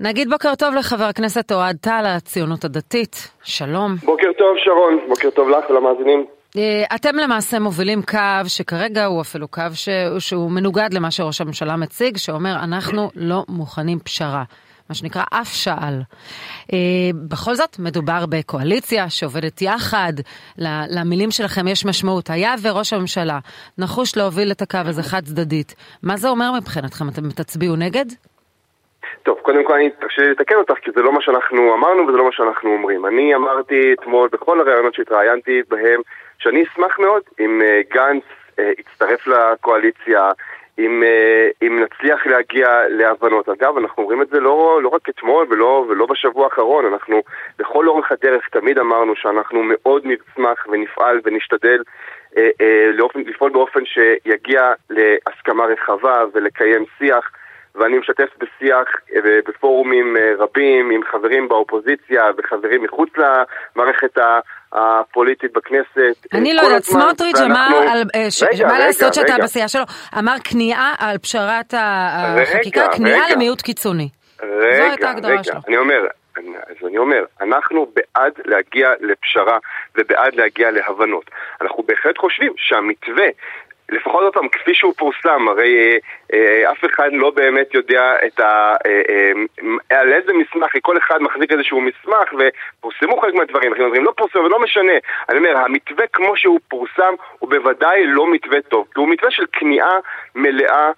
[0.00, 3.30] נגיד בוקר טוב לחבר הכנסת אוהד טל, הציונות הדתית.
[3.42, 3.94] שלום.
[4.04, 6.26] בוקר טוב שרון, בוקר טוב לך ולמאזינים.
[6.56, 9.88] אה, אתם למעשה מובילים קו שכרגע הוא אפילו קו ש...
[10.18, 14.42] שהוא מנוגד למה שראש הממשלה מציג, שאומר אנחנו לא מוכנים פשרה.
[14.88, 16.00] מה שנקרא אף שעל.
[16.72, 16.78] אה,
[17.28, 20.12] בכל זאת, מדובר בקואליציה שעובדת יחד,
[20.96, 22.30] למילים שלכם יש משמעות.
[22.30, 23.38] היה וראש הממשלה
[23.78, 27.08] נחוש להוביל את הקו הזה חד צדדית, מה זה אומר מבחינתכם?
[27.08, 28.06] אתם תצביעו נגד?
[29.22, 32.16] טוב, קודם כל אני תרשה לי לתקן אותך, כי זה לא מה שאנחנו אמרנו וזה
[32.16, 33.06] לא מה שאנחנו אומרים.
[33.06, 36.00] אני אמרתי אתמול בכל הראיונות שהתראיינתי בהם,
[36.38, 38.22] שאני אשמח מאוד אם אה, גנץ
[38.58, 40.30] אה, יצטרף לקואליציה,
[40.78, 43.48] אם, אה, אם נצליח להגיע להבנות.
[43.48, 47.22] אגב, אנחנו אומרים את זה לא, לא רק אתמול ולא, ולא בשבוע האחרון, אנחנו
[47.58, 51.82] לכל אורך הדרך תמיד אמרנו שאנחנו מאוד נשמח ונפעל ונשתדל
[52.36, 57.30] אה, אה, לאופן, לפעול באופן שיגיע להסכמה רחבה ולקיים שיח.
[57.76, 64.18] ואני משתף בשיח אה, בפורומים אה, רבים עם חברים באופוזיציה וחברים מחוץ למערכת
[64.72, 66.26] הפוליטית בכנסת.
[66.34, 67.68] אני אה, לא כל יודעת, סמוטריץ' אמר,
[68.14, 68.28] אה,
[68.68, 69.34] מה לעשות שאתה.
[69.42, 69.82] בסיעה שלו,
[70.18, 73.30] אמר כניעה על פשרת החקיקה, כניעה.
[73.30, 74.08] למיעוט קיצוני.
[74.42, 75.60] רגע, זו הייתה ההגדרה רגע, שלו.
[75.68, 79.58] אני אומר, אני- אז אני אומר, אנחנו בעד להגיע לפשרה
[79.94, 81.30] ובעד להגיע להבנות.
[81.60, 83.26] אנחנו בהחלט חושבים שהמתווה,
[83.88, 85.98] לפחות עוד פעם, כפי שהוא פורסם, הרי אה,
[86.34, 88.74] אה, אף אחד לא באמת יודע את ה...
[88.86, 89.32] אה,
[89.90, 94.12] על איזה מסמך, כי כל אחד מחזיק איזשהו מסמך ופורסמו חלק מהדברים, חלק מהדברים לא
[94.16, 94.92] פורסמו, ולא משנה.
[95.28, 99.44] אני אומר, המתווה כמו שהוא פורסם הוא בוודאי לא מתווה טוב, כי הוא מתווה של
[99.52, 99.98] כניעה
[100.34, 100.92] מלאה אה, אה,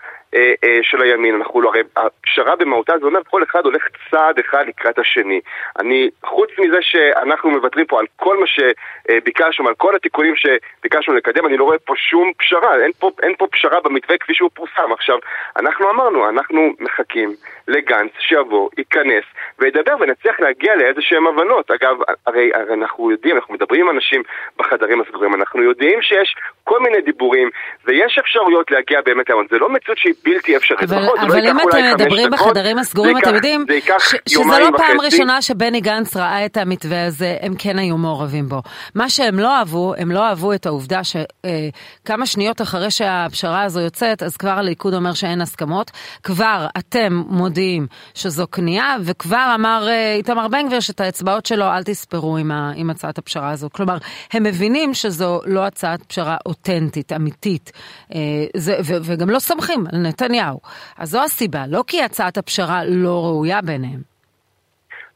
[0.83, 1.35] של הימין.
[1.35, 5.41] אנחנו לא, הרי הפשרה במהותה זה אומר כל אחד הולך צעד אחד לקראת השני.
[5.79, 11.47] אני, חוץ מזה שאנחנו מוותרים פה על כל מה שביקשנו, על כל התיקונים שביקשנו לקדם,
[11.47, 14.93] אני לא רואה פה שום פשרה, אין פה, אין פה פשרה במתווה כפי שהוא פורסם.
[14.93, 15.19] עכשיו,
[15.57, 17.35] אנחנו אמרנו, אנחנו מחכים
[17.69, 19.25] לגנץ שיבוא, ייכנס
[19.59, 21.71] וידבר ונצליח להגיע לאיזה שהן הבנות.
[21.71, 24.23] אגב, הרי, הרי אנחנו יודעים, אנחנו מדברים עם אנשים
[24.59, 27.49] בחדרים הסגורים, אנחנו יודעים שיש כל מיני דיבורים
[27.87, 29.51] ויש אפשרויות להגיע באמת להבנות.
[29.51, 30.83] זה לא מציאות שהיא בלתי אפשרית.
[30.83, 33.65] אבל, נכון, אבל לא אם אתם מדברים בחדרים הסגורים, אתם יודעים
[33.99, 38.49] ש, שזה לא פעם ראשונה שבני גנץ ראה את המתווה הזה, הם כן היו מעורבים
[38.49, 38.61] בו.
[38.95, 43.81] מה שהם לא אהבו, הם לא אהבו את העובדה שכמה אה, שניות אחרי שהפשרה הזו
[43.81, 45.91] יוצאת, אז כבר הליכוד אומר שאין הסכמות.
[46.23, 47.23] כבר אתם
[47.59, 52.51] מודיעים שזו כניעה, וכבר אמר אה, איתמר בן גביר שאת האצבעות שלו אל תספרו עם,
[52.51, 53.69] ה, עם הצעת הפשרה הזו.
[53.73, 53.97] כלומר,
[54.33, 57.73] הם מבינים שזו לא הצעת פשרה אותנטית, אמיתית,
[58.15, 58.19] אה,
[58.57, 60.61] זה, ו, וגם לא סומכים על נתניהו.
[60.99, 64.19] אז זו הסיבה, לא כי הצעת הפשרה לא ראויה בעיניהם.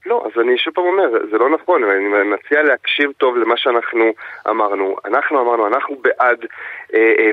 [0.06, 4.04] לא, אז אני שוב פעם אומר, זה לא נכון, אני מציע להקשיב טוב למה שאנחנו
[4.50, 4.96] אמרנו.
[5.04, 6.46] אנחנו אמרנו, אנחנו בעד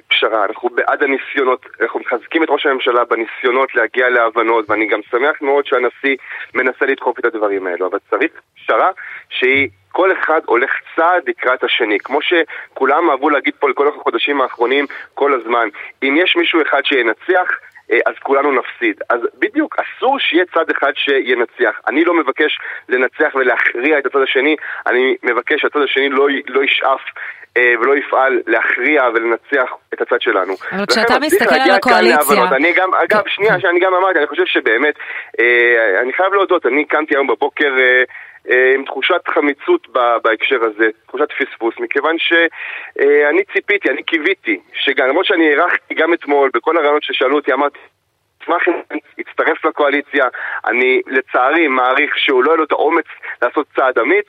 [0.08, 5.41] פשרה, אנחנו בעד הניסיונות, אנחנו מחזקים את ראש הממשלה בניסיונות להגיע להבנות, ואני גם שמח
[5.41, 6.15] מאוד שהנשיא
[6.54, 8.91] מנסה לדחוף את הדברים האלו, אבל צריך פשרה
[9.30, 9.69] שהיא...
[9.91, 15.34] כל אחד הולך צעד לקראת השני, כמו שכולם אהבו להגיד פה לכל החודשים האחרונים כל
[15.34, 15.67] הזמן.
[16.04, 17.45] אם יש מישהו אחד שינצח, אה,
[18.06, 19.02] אז כולנו נפסיד.
[19.10, 21.80] אז בדיוק, אסור שיהיה צד אחד שינצח.
[21.88, 24.56] אני לא מבקש לנצח ולהכריע את הצד השני,
[24.88, 27.02] אני מבקש שהצד השני לא, לא ישאף
[27.58, 30.54] אה, ולא יפעל להכריע ולנצח את הצד שלנו.
[30.71, 32.43] אבל כשאתה מסתכל על הקואליציה...
[32.56, 33.30] אני גם, אגב, כן.
[33.30, 34.95] שנייה, שאני גם אמרתי, אני חושב שבאמת,
[35.39, 37.73] אה, אני חייב להודות, אני קמתי היום בבוקר...
[38.49, 39.88] אה, עם תחושת חמיצות
[40.23, 46.49] בהקשר הזה, תחושת פספוס, מכיוון שאני ציפיתי, אני קיוויתי, שגם למרות שאני הערכתי גם אתמול,
[46.54, 47.80] בכל הרעיונות ששאלו אותי, אמרתי,
[48.43, 50.25] אשמח אם יצטרף לקואליציה,
[50.65, 53.06] אני לצערי מעריך שהוא לא יהיה לו את האומץ
[53.41, 54.25] לעשות צעד אמיץ,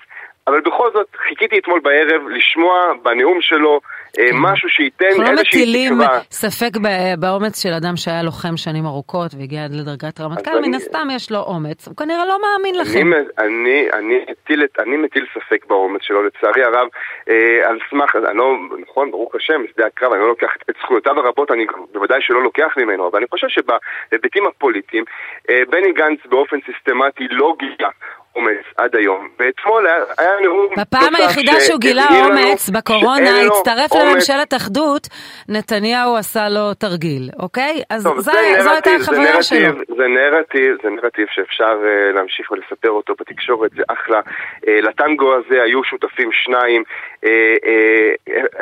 [0.50, 3.80] אבל בכל זאת חיכיתי אתמול בערב לשמוע בנאום שלו
[4.18, 4.36] אה, כן.
[4.36, 5.30] משהו שייתן איזושהי תקווה.
[5.30, 5.92] אנחנו לא מטילים
[6.30, 6.76] ספק
[7.18, 11.38] באומץ של אדם שהיה לוחם שנים ארוכות והגיע עד לדרגת רמטכ"ל, מן הסתם יש לו
[11.38, 13.10] אומץ, הוא כנראה לא מאמין לכם.
[13.38, 16.88] אני, אני, מטיל, אני מטיל ספק באומץ שלו, לצערי הרב,
[17.28, 21.18] אה, על סמך, אני לא, נכון, ברוך השם, בשדה הקרב, אני לא לוקח את זכויותיו
[21.18, 25.04] הרבות, אני בוודאי שלא לוקח ממנו, אבל אני חושב שבהיבטים הפוליטיים,
[25.50, 27.90] אה, בני גנץ באופן סיסטמטי לא גילה
[28.36, 29.86] אומץ עד היום, ואתמול
[30.18, 30.66] היה, נאום...
[30.76, 35.08] בפעם היחידה שהוא גילה אומץ בקורונה, הצטרף לממשלת אחדות,
[35.48, 37.82] נתניהו עשה לו תרגיל, אוקיי?
[37.90, 39.78] אז טוב, זה, זה זו הייתה החוויה שלו.
[39.88, 44.20] זה נרטיב, זה נרטיב שאפשר uh, להמשיך ולספר אותו בתקשורת, זה אחלה.
[44.20, 46.82] Uh, לטנגו הזה היו שותפים שניים,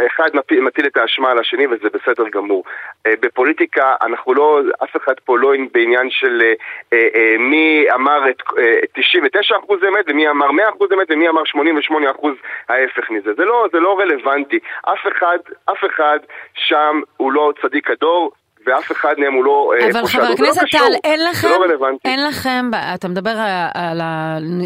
[0.07, 2.65] אחד מפיל, מטיל את האשמה על השני וזה בסדר גמור.
[3.09, 6.43] Uh, בפוליטיקה אנחנו לא, אף אחד פה לא בעניין של
[7.39, 8.55] מי אמר את uh,
[8.95, 12.35] 99 אחוז אמת ומי אמר 100 אחוז אמת ומי אמר 88 אחוז
[12.69, 13.35] ההפך מזה.
[13.35, 14.59] זה לא, זה לא רלוונטי.
[14.83, 15.39] אף אחד,
[15.71, 16.19] אף אחד
[16.55, 18.33] שם הוא לא צדיק הדור.
[18.69, 19.99] ואף אחד מהם הוא לא פושע.
[19.99, 23.37] אבל חבר לא הכנסת טל, אין לכם, לא אין לכם, אתה מדבר
[23.75, 24.01] על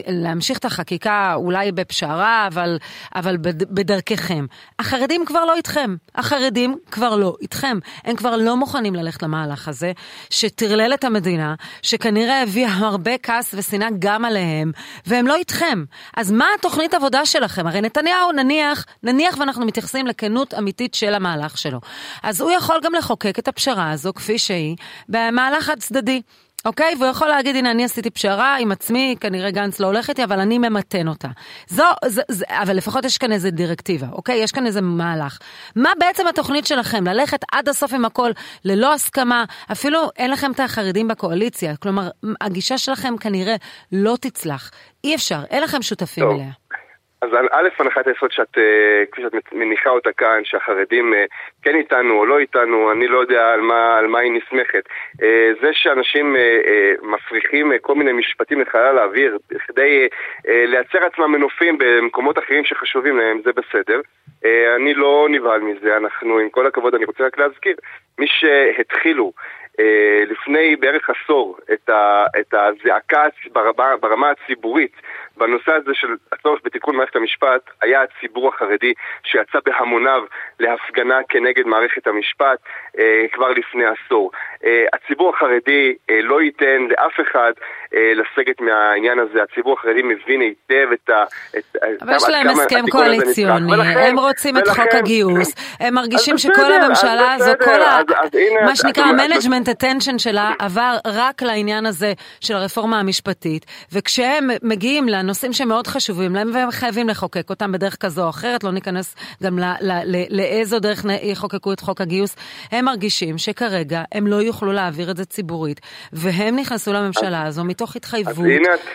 [0.06, 2.78] להמשיך את החקיקה אולי בפשרה, אבל,
[3.14, 3.36] אבל
[3.70, 4.46] בדרככם.
[4.78, 5.94] החרדים כבר לא איתכם.
[6.14, 7.78] החרדים כבר לא איתכם.
[8.04, 9.92] הם כבר לא מוכנים ללכת למהלך הזה,
[10.30, 14.72] שטרלל את המדינה, שכנראה הביא הרבה כעס ושנאה גם עליהם,
[15.06, 15.84] והם לא איתכם.
[16.16, 17.66] אז מה התוכנית עבודה שלכם?
[17.66, 21.80] הרי נתניהו, נניח, נניח ואנחנו מתייחסים לכנות אמיתית של המהלך שלו.
[22.22, 24.76] אז הוא יכול גם לחוקק את הפשרה הזו כפי שהיא,
[25.08, 26.22] במהלך חד צדדי.
[26.64, 26.94] אוקיי?
[26.98, 30.40] והוא יכול להגיד, הנה, אני עשיתי פשרה עם עצמי, כנראה גנץ לא הולך איתי, אבל
[30.40, 31.28] אני ממתן אותה.
[31.68, 34.36] זו, זו, זו, אבל לפחות יש כאן איזה דירקטיבה, אוקיי?
[34.36, 35.38] יש כאן איזה מהלך.
[35.76, 37.06] מה בעצם התוכנית שלכם?
[37.06, 38.30] ללכת עד הסוף עם הכל,
[38.64, 41.76] ללא הסכמה, אפילו אין לכם את החרדים בקואליציה.
[41.76, 43.56] כלומר, הגישה שלכם כנראה
[43.92, 44.70] לא תצלח.
[45.04, 46.34] אי אפשר, אין לכם שותפים טוב.
[46.34, 46.50] אליה.
[47.22, 51.24] אז א', הנחת היסוד שאת, אה, כפי שאת מניחה אותה כאן, שהחרדים אה,
[51.62, 54.84] כן איתנו או לא איתנו, אני לא יודע על מה, על מה היא נסמכת.
[55.22, 56.36] אה, זה שאנשים
[57.02, 60.08] מפריחים כל מיני משפטים לחלל האוויר כדי
[60.46, 64.00] לייצר עצמם מנופים במקומות אחרים שחשובים להם, זה בסדר.
[64.76, 67.76] אני לא נבהל מזה, אנחנו, עם כל הכבוד, אני רוצה רק להזכיר,
[68.18, 69.32] מי שהתחילו
[70.26, 71.58] לפני בערך עשור
[72.40, 74.92] את הזעקה ברמה, ברמה הציבורית
[75.36, 78.92] בנושא הזה של הצורך בתיקון מערכת המשפט היה הציבור החרדי
[79.24, 80.22] שיצא בהמוניו
[80.60, 82.58] להפגנה כנגד מערכת המשפט
[82.98, 84.30] אה, כבר לפני עשור.
[84.66, 87.52] אה, הציבור החרדי אה, לא ייתן לאף אחד
[87.94, 89.42] אה, לסגת מהעניין הזה.
[89.42, 91.24] הציבור החרדי מבין היטב את ה...
[92.02, 97.52] אבל יש להם הסכם קואליציוני, הם רוצים את חוק הגיוס, הם מרגישים שכל הממשלה הזו,
[97.64, 98.00] כל ה...
[98.64, 105.08] מה שנקרא ה management attention שלה עבר רק לעניין הזה של הרפורמה המשפטית, וכשהם מגיעים
[105.08, 109.58] לנושאים שמאוד חשובים להם והם חייבים לחוקק אותם בדרך כזו או אחרת, לא ניכנס גם
[110.30, 112.36] לאיזו דרך יחוקקו את חוק הגיוס,
[112.72, 115.80] הם מרגישים שכרגע הם לא יוכלו להעביר את זה ציבורית,
[116.12, 118.46] והם נכנסו לממשלה הזו מתוך התחייבות.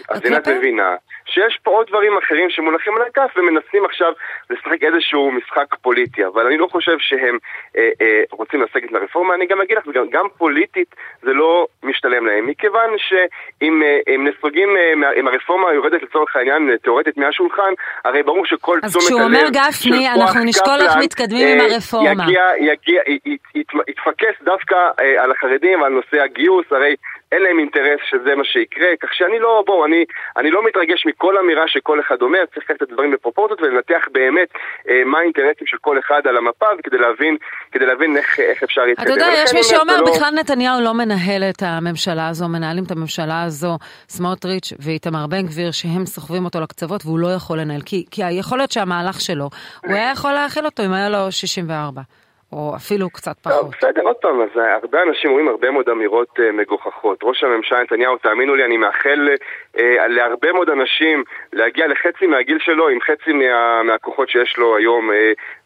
[0.10, 0.96] אז הנה את מבינה
[1.28, 4.12] שיש פה עוד דברים אחרים שמונחים על הכף ומנסים עכשיו
[4.50, 7.38] לשחק איזשהו משחק פוליטי, אבל אני לא חושב שהם
[7.78, 12.26] אה, אה, רוצים לסגת לרפורמה, אני גם אגיד לך, גם, גם פוליטית זה לא משתלם
[12.26, 17.74] להם, מכיוון שאם אה, נסוגים, אה, אם הרפורמה יורדת לצורך העניין אה, תאורטית מהשולחן,
[18.06, 18.96] הרי ברור שכל תשומת הלב...
[18.96, 22.24] אז כשהוא אומר גפני, אנחנו נשקול איך מתקדמים עם הרפורמה.
[22.24, 23.02] יגיע, יגיע,
[23.88, 26.96] יתפקס דווקא אה, על החרדים ועל נושא הגיוס, הרי
[27.32, 30.06] אין להם אינטרס שזה מה שיקרה, כך שאני לא, בואו, אני,
[30.38, 34.50] אני לא מתרגש מכל אמירה שכל אחד אומר, צריך לקחת את הדברים בפרופורציות ולנתח באמת
[34.90, 37.38] אה, מה האינטרסים של כל אחד על המפה וכדי להבין,
[37.72, 39.06] כדי להבין איך, איך אפשר להתקדם.
[39.06, 40.12] אתה יודע, יש מי שאומר, לא...
[40.12, 43.78] בכלל נתניהו לא מנהל את הממשלה הזו, מנהלים את הממשלה הזו,
[44.10, 48.58] סמוטריץ' ואיתמר בן גביר, שהם סוחבים אותו לקצוות והוא לא יכול לנהל, כי, כי יכול
[48.58, 49.50] להיות שהמהלך שלו,
[49.86, 52.02] הוא היה יכול להכיל אותו אם היה לו 64.
[52.52, 53.76] או אפילו קצת פחות.
[53.78, 57.20] בסדר, עוד פעם, אז אה, הרבה אנשים אומרים הרבה מאוד אמירות uh, מגוחכות.
[57.24, 59.30] ראש הממשלה נתניהו, תאמינו לי, אני מאחל
[59.78, 65.12] uh, להרבה מאוד אנשים להגיע לחצי מהגיל שלו עם חצי מה, מהכוחות שיש לו היום.
[65.12, 65.14] Uh,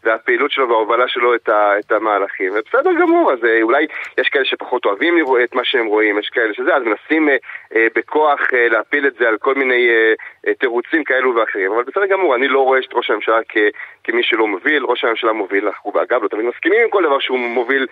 [0.04, 2.52] והפעילות שלו וההובלה שלו את, ה, את המהלכים.
[2.52, 6.76] ובסדר גמור, אז אולי יש כאלה שפחות אוהבים את מה שהם רואים, יש כאלה שזה,
[6.76, 7.36] אז מנסים אה,
[7.76, 10.14] אה, בכוח אה, להפיל את זה על כל מיני אה,
[10.48, 11.72] אה, תירוצים כאלו ואחרים.
[11.72, 13.58] אבל בסדר גמור, אני לא רואה את ראש הממשלה כ,
[14.04, 17.40] כמי שלא מוביל, ראש הממשלה מוביל, אנחנו אגב לא תמיד מסכימים עם כל דבר שהוא
[17.40, 17.88] מוביל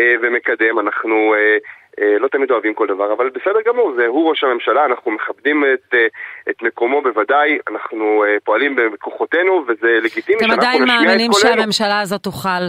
[0.00, 1.34] אה, ומקדם, אנחנו...
[1.34, 1.58] אה, אה,
[2.20, 5.94] לא תמיד אוהבים כל דבר, אבל בסדר גמור, זה הוא ראש הממשלה, אנחנו מכבדים את,
[5.94, 6.06] אה,
[6.50, 10.60] את מקומו בוודאי, אנחנו אה, פועלים בכוחותינו, וזה לגיטימי שאנחנו נשמיע את קולנו.
[10.60, 12.62] אתם עדיין מאמינים שהממשלה הזאת תוכל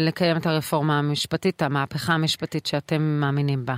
[0.00, 3.74] לקיים את הרפורמה המשפטית, המהפכה המשפטית שאתם מאמינים בה?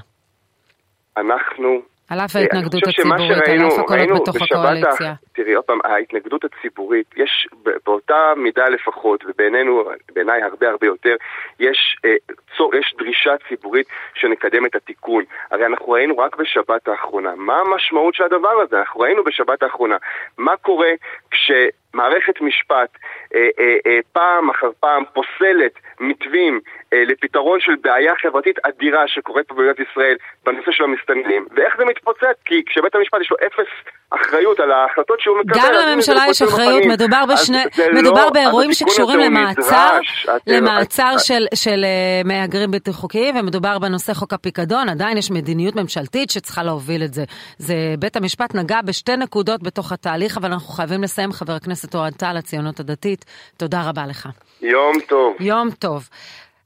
[1.16, 5.14] אנחנו על אף ההתנגדות הציבורית, על אף הקולות בתוך הקואליציה.
[5.33, 7.49] תראי, עוד פעם, ההתנגדות הציבורית, יש
[7.87, 11.16] באותה מידה לפחות, ובעינינו, בעיניי הרבה הרבה יותר,
[11.61, 12.14] יש, אה,
[12.57, 15.25] צור, יש דרישה ציבורית שנקדם את התיקון.
[15.51, 17.35] הרי אנחנו ראינו רק בשבת האחרונה.
[17.37, 18.79] מה המשמעות של הדבר הזה?
[18.79, 19.97] אנחנו ראינו בשבת האחרונה.
[20.38, 20.90] מה קורה
[21.31, 21.51] כש...
[21.97, 22.90] מערכת משפט
[23.35, 26.61] אה, אה, אה, פעם אחר פעם פוסלת מתווים
[26.93, 31.85] אה, לפתרון של בעיה חברתית אדירה שקורית פה במדינת ישראל בנושא של המסתננים, ואיך זה
[31.85, 32.37] מתפוצץ?
[32.45, 33.71] כי כשבית המשפט יש לו אפס
[34.11, 35.59] אחריות על ההחלטות שהוא מקבל...
[35.59, 37.59] גם לממשלה יש אחריות, מדובר, בשני,
[37.93, 39.99] מדובר לא, באירועים שקשורים למעצר,
[40.47, 41.21] למעצר את...
[41.21, 46.63] של, של uh, מהגרים בלתי חוקיים, ומדובר בנושא חוק הפיקדון, עדיין יש מדיניות ממשלתית שצריכה
[46.63, 47.25] להוביל את זה.
[47.59, 52.13] זה בית המשפט נגע בשתי נקודות בתוך התהליך, אבל אנחנו חייבים לסיים, חבר הכנסת אוהד
[52.13, 53.25] טל, הציונות הדתית.
[53.57, 54.29] תודה רבה לך.
[54.62, 55.37] יום טוב.
[55.40, 56.09] יום טוב.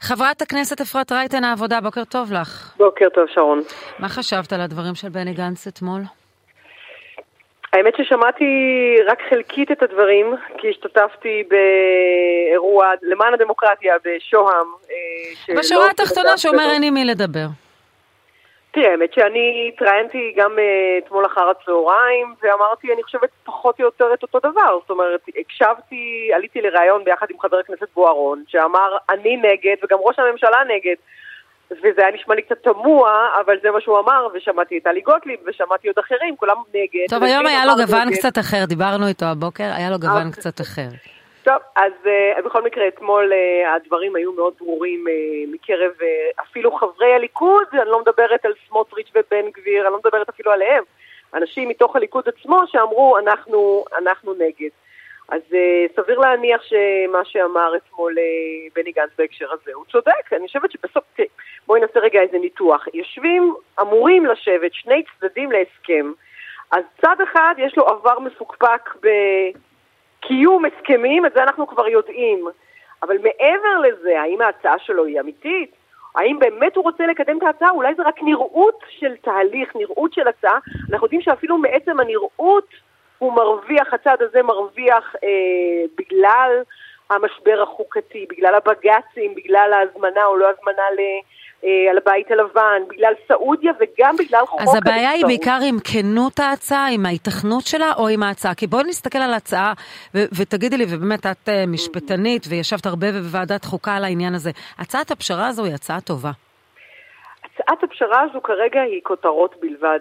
[0.00, 2.74] חברת הכנסת אפרת רייטן העבודה, בוקר טוב לך.
[2.76, 3.62] בוקר טוב, שרון.
[3.98, 6.00] מה חשבת על הדברים של בני גנץ אתמול?
[7.72, 8.44] האמת ששמעתי
[9.06, 14.66] רק חלקית את הדברים, כי השתתפתי באירוע למען הדמוקרטיה בשוהם.
[14.90, 17.46] אה, בשורה התחתונה שאומר אין עם מי לדבר.
[18.72, 24.14] תראה, האמת שאני התראיינתי גם uh, אתמול אחר הצהריים, ואמרתי, אני חושבת פחות או יותר
[24.14, 24.78] את אותו דבר.
[24.80, 30.18] זאת אומרת, הקשבתי, עליתי לראיון ביחד עם חבר הכנסת בוארון, שאמר, אני נגד, וגם ראש
[30.18, 30.94] הממשלה נגד.
[31.70, 35.40] וזה היה נשמע לי קצת תמוה, אבל זה מה שהוא אמר, ושמעתי את טלי גוטליב,
[35.46, 37.06] ושמעתי עוד אחרים, כולם נגד.
[37.10, 38.18] טוב, היום היה לו גוון נגד.
[38.18, 40.88] קצת אחר, דיברנו איתו הבוקר, היה לו גוון אה, קצת אחר.
[41.50, 45.04] טוב, אז, אה, אז בכל מקרה, אתמול אה, הדברים היו מאוד ברורים
[45.48, 45.90] מקרב
[46.40, 50.84] אפילו חברי הליכוד, אני לא מדברת על סמוטריץ' ובן גביר, אני לא מדברת אפילו עליהם.
[51.34, 54.68] אנשים מתוך הליכוד עצמו שאמרו, אנחנו, אנחנו נגד.
[55.28, 55.40] אז
[55.96, 58.14] סביר להניח שמה שאמר אתמול
[58.74, 60.32] בני גנץ בהקשר הזה, הוא צודק.
[60.32, 61.04] אני חושבת שבסוף,
[61.66, 62.86] בואי נעשה רגע איזה ניתוח.
[62.94, 66.12] יושבים, אמורים לשבת שני צדדים להסכם,
[66.70, 68.90] אז צד אחד יש לו עבר מפוקפק
[70.24, 72.44] בקיום הסכמים, את זה אנחנו כבר יודעים.
[73.02, 75.70] אבל מעבר לזה, האם ההצעה שלו היא אמיתית?
[76.14, 77.70] האם באמת הוא רוצה לקדם את ההצעה?
[77.70, 80.58] אולי זה רק נראות של תהליך, נראות של הצעה.
[80.92, 82.68] אנחנו יודעים שאפילו מעצם הנראות
[83.18, 85.28] הוא מרוויח, הצד הזה מרוויח אה,
[85.98, 86.62] בגלל
[87.10, 91.00] המשבר החוקתי, בגלל הבג"צים, בגלל ההזמנה או לא הזמנה ל...
[91.64, 96.38] אה, על הבית הלבן, בגלל סעודיה וגם בגלל חוק אז הבעיה היא בעיקר עם כנות
[96.38, 98.54] ההצעה, עם ההיתכנות שלה או עם ההצעה?
[98.54, 99.72] כי בואי נסתכל על ההצעה
[100.14, 105.10] ו- ותגידי לי, ובאמת את אה, משפטנית וישבת הרבה בוועדת חוקה על העניין הזה, הצעת
[105.10, 106.30] הפשרה הזו היא הצעה טובה.
[107.44, 109.98] הצעת הפשרה הזו כרגע היא כותרות בלבד.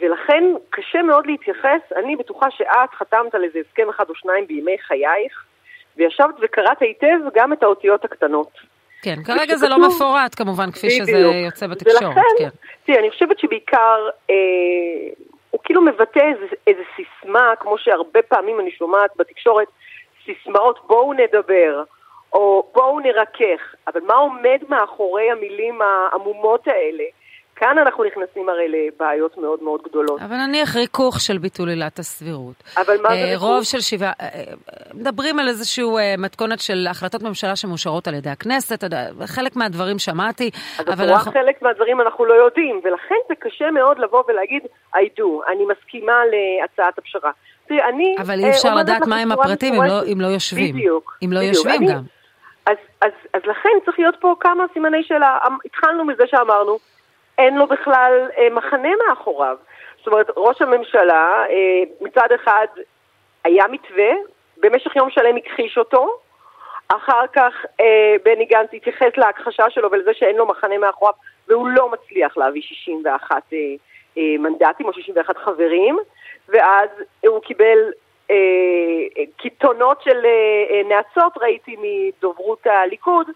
[0.00, 4.78] ולכן קשה מאוד להתייחס, אני בטוחה שאת חתמת על איזה הסכם אחד או שניים בימי
[4.78, 5.44] חייך,
[5.96, 8.58] וישבת וקראת היטב גם את האותיות הקטנות.
[9.02, 12.02] כן, כרגע זה לא מפורט כמובן, כפי שזה יוצא בתקשורת.
[12.02, 12.48] ולכן, כן.
[12.86, 14.34] תראי, אני חושבת שבעיקר אה,
[15.50, 19.68] הוא כאילו מבטא איזה, איזה סיסמה, כמו שהרבה פעמים אני שומעת בתקשורת,
[20.24, 21.82] סיסמאות בואו נדבר,
[22.32, 27.04] או בואו נרכך, אבל מה עומד מאחורי המילים העמומות האלה?
[27.60, 30.20] כאן אנחנו נכנסים הרי לבעיות מאוד מאוד גדולות.
[30.20, 32.54] אבל נניח ריכוך של ביטול עילת הסבירות.
[32.76, 33.48] אבל מה זה ריכוך?
[33.48, 34.52] רוב של שבעה, אה, אה,
[34.94, 38.84] מדברים על איזושהי אה, מתכונת של החלטות ממשלה שמאושרות על ידי הכנסת,
[39.26, 40.92] חלק מהדברים שמעתי, אבל...
[40.92, 41.32] אז אנחנו...
[41.32, 44.62] חלק מהדברים אנחנו לא יודעים, ולכן זה קשה מאוד לבוא ולהגיד,
[44.94, 47.30] I do, אני מסכימה להצעת הפשרה.
[47.68, 48.16] תראי, אני...
[48.20, 50.74] אבל אי אפשר לדעת מהם הפרטים אם לא, אם לא יושבים.
[50.74, 51.18] בדיוק.
[51.24, 51.54] אם לא בדיוק.
[51.54, 52.02] יושבים אני, גם.
[52.66, 55.38] אז, אז, אז לכן צריך להיות פה כמה סימני שאלה.
[55.64, 56.78] התחלנו מזה שאמרנו,
[57.38, 59.56] אין לו בכלל אה, מחנה מאחוריו.
[59.98, 62.66] זאת אומרת, ראש הממשלה אה, מצד אחד
[63.44, 64.10] היה מתווה,
[64.56, 66.18] במשך יום שלם הכחיש אותו,
[66.88, 71.14] אחר כך אה, בני גנץ התייחס להכחשה שלו ולזה שאין לו מחנה מאחוריו,
[71.48, 73.58] והוא לא מצליח להביא 61 אה,
[74.18, 75.98] אה, מנדטים או 61 חברים,
[76.48, 76.88] ואז
[77.26, 77.78] הוא קיבל
[78.30, 80.30] אה, קיתונות של אה,
[80.70, 83.26] אה, נאצות, ראיתי מדוברות הליכוד,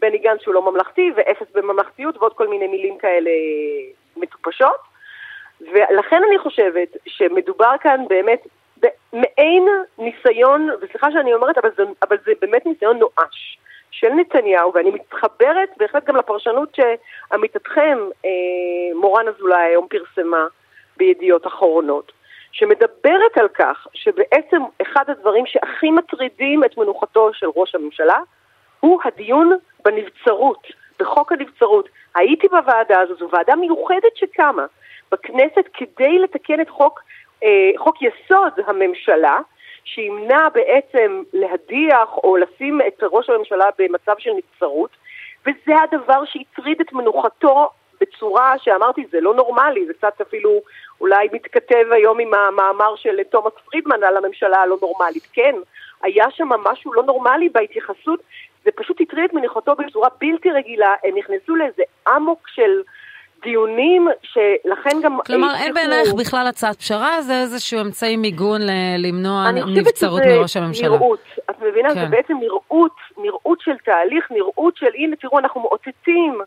[0.00, 3.30] בני גנץ שהוא לא ממלכתי, ואפס בממלכתיות, ועוד כל מיני מילים כאלה
[4.16, 4.80] מטופשות.
[5.60, 8.46] ולכן אני חושבת שמדובר כאן באמת
[8.76, 13.58] במעין ניסיון, וסליחה שאני אומרת, אבל זה, אבל זה באמת ניסיון נואש
[13.90, 18.30] של נתניהו, ואני מתחברת בהחלט גם לפרשנות שעמיתתכם, אה,
[18.94, 20.46] מורן אזולאי, היום פרסמה
[20.96, 22.12] בידיעות אחרונות,
[22.52, 28.18] שמדברת על כך שבעצם אחד הדברים שהכי מטרידים את מנוחתו של ראש הממשלה
[28.80, 30.66] הוא הדיון בנבצרות,
[30.98, 31.88] בחוק הנבצרות.
[32.14, 34.66] הייתי בוועדה הזו, זו ועדה מיוחדת שקמה
[35.12, 37.00] בכנסת כדי לתקן את חוק,
[37.44, 39.38] אה, חוק יסוד הממשלה,
[39.84, 44.90] שימנע בעצם להדיח או לשים את ראש הממשלה במצב של נבצרות,
[45.42, 47.68] וזה הדבר שהטריד את מנוחתו
[48.00, 50.60] בצורה שאמרתי, זה לא נורמלי, זה קצת אפילו
[51.00, 55.26] אולי מתכתב היום עם המאמר של תומאס פרידמן על הממשלה הלא נורמלית.
[55.32, 55.54] כן,
[56.02, 58.20] היה שם משהו לא נורמלי בהתייחסות
[58.64, 61.82] זה פשוט הטריד את מניחותו בצורה בלתי רגילה, הם נכנסו לאיזה
[62.16, 62.70] אמוק של
[63.42, 65.18] דיונים שלכן גם...
[65.26, 68.60] כלומר, אין בעינייך בכלל הצעת פשרה, זה איזשהו אמצעי מיגון
[68.98, 70.62] למנוע נבצרות מראש הממשלה.
[70.62, 71.94] אני חושבת שזה נראות, את מבינה?
[71.94, 72.00] כן.
[72.00, 76.40] זה בעצם נראות, נראות של תהליך, נראות של הנה, תראו, אנחנו מאותתים.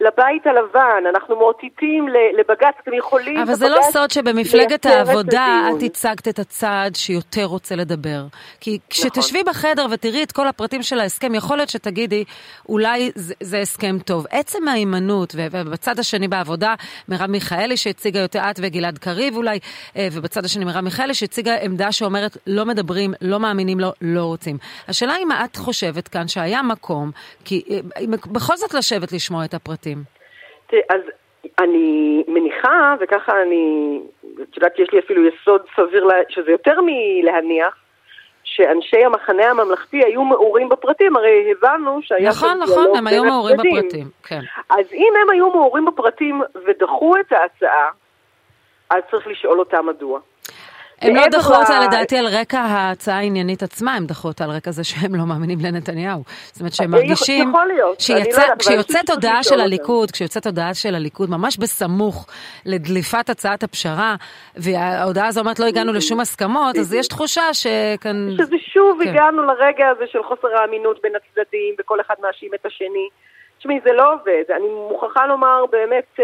[0.00, 3.38] לבית הלבן, אנחנו מאותתים לבג"ץ, אתם יכולים...
[3.38, 8.26] אבל זה לא סוד שבמפלגת העבודה את הצגת את הצעד שיותר רוצה לדבר.
[8.60, 8.86] כי נכון.
[8.90, 12.24] כשתשבי בחדר ותראי את כל הפרטים של ההסכם, יכול להיות שתגידי,
[12.68, 14.26] אולי זה, זה הסכם טוב.
[14.30, 16.74] עצם ההימנעות, ובצד השני בעבודה,
[17.08, 19.58] מרב מיכאלי שהציגה יותר את וגלעד קריב אולי,
[19.96, 24.58] אה, ובצד השני מרב מיכאלי שהציגה עמדה שאומרת, לא מדברים, לא מאמינים לו, לא רוצים.
[24.88, 27.10] השאלה אם את חושבת כאן שהיה מקום,
[27.44, 27.78] כי אה,
[28.26, 29.85] בכל זאת לשבת לשמוע את הפרטים.
[29.86, 30.04] הפרטים?
[30.66, 31.00] תראה, אז
[31.58, 34.00] אני מניחה, וככה אני,
[34.42, 37.76] את יודעת, יש לי אפילו יסוד סביר, שזה יותר מלהניח,
[38.44, 44.08] שאנשי המחנה הממלכתי היו מעורים בפרטים, הרי הבנו שהיה נכון, נכון, הם היו מעורים בפרטים,
[44.22, 44.40] כן.
[44.70, 47.90] אז אם הם היו מעורים בפרטים ודחו את ההצעה,
[48.90, 50.20] אז צריך לשאול אותם מדוע.
[51.02, 54.70] הם לא דחו אותה לדעתי על רקע ההצעה העניינית עצמה, הם דחו אותה על רקע
[54.70, 56.22] זה שהם לא מאמינים לנתניהו.
[56.26, 57.48] זאת אומרת שהם מרגישים...
[57.48, 57.98] יכול להיות.
[58.10, 62.26] לא כשיוצאת הודעה של הליכוד, כשיוצאת הודעה של הליכוד, ממש בסמוך
[62.66, 64.14] לדליפת הצעת הפשרה,
[64.56, 68.28] וההודעה הזו אומרת לא הגענו לשום הסכמות, אז יש תחושה שכאן...
[68.38, 69.08] שזה שוב כן.
[69.10, 73.08] הגענו לרגע הזה של חוסר האמינות בין הצדדים, וכל אחד מאשים את השני.
[73.58, 74.42] תשמעי, זה לא עובד.
[74.56, 76.18] אני מוכרחה לומר באמת...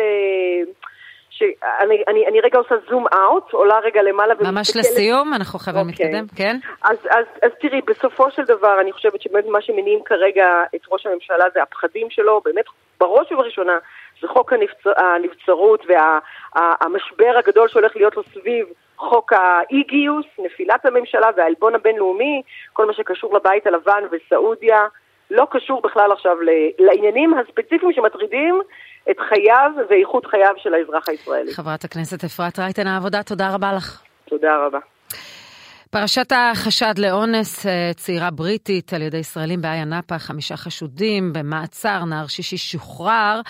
[1.39, 4.55] שאני אני, אני רגע עושה זום אאוט, עולה רגע למעלה ומסתכלת.
[4.55, 5.93] ממש לסיום, אנחנו חייבים okay.
[5.93, 6.07] אוקיי.
[6.07, 6.57] להתקדם, כן?
[6.83, 11.07] אז, אז, אז תראי, בסופו של דבר, אני חושבת שבאמת מה שמניעים כרגע את ראש
[11.07, 12.65] הממשלה זה הפחדים שלו, באמת
[13.01, 13.79] בראש ובראשונה
[14.21, 18.67] זה חוק הנבצר, הנבצרות והמשבר וה, הגדול שהולך להיות לו סביב
[18.97, 24.87] חוק האי-גיוס, נפילת הממשלה והעלבון הבינלאומי, כל מה שקשור לבית הלבן וסעודיה.
[25.31, 26.37] לא קשור בכלל עכשיו
[26.79, 28.63] לעניינים הספציפיים שמטרידים
[29.11, 31.53] את חייו ואיכות חייו של האזרח הישראלי.
[31.53, 34.03] חברת הכנסת אפרת רייטן העבודה, תודה רבה לך.
[34.29, 34.79] תודה רבה.
[35.91, 42.27] פרשת החשד לאונס אה, צעירה בריטית על ידי ישראלים באיה נאפה, חמישה חשודים במעצר, נער
[42.27, 43.41] שישי שוחרר,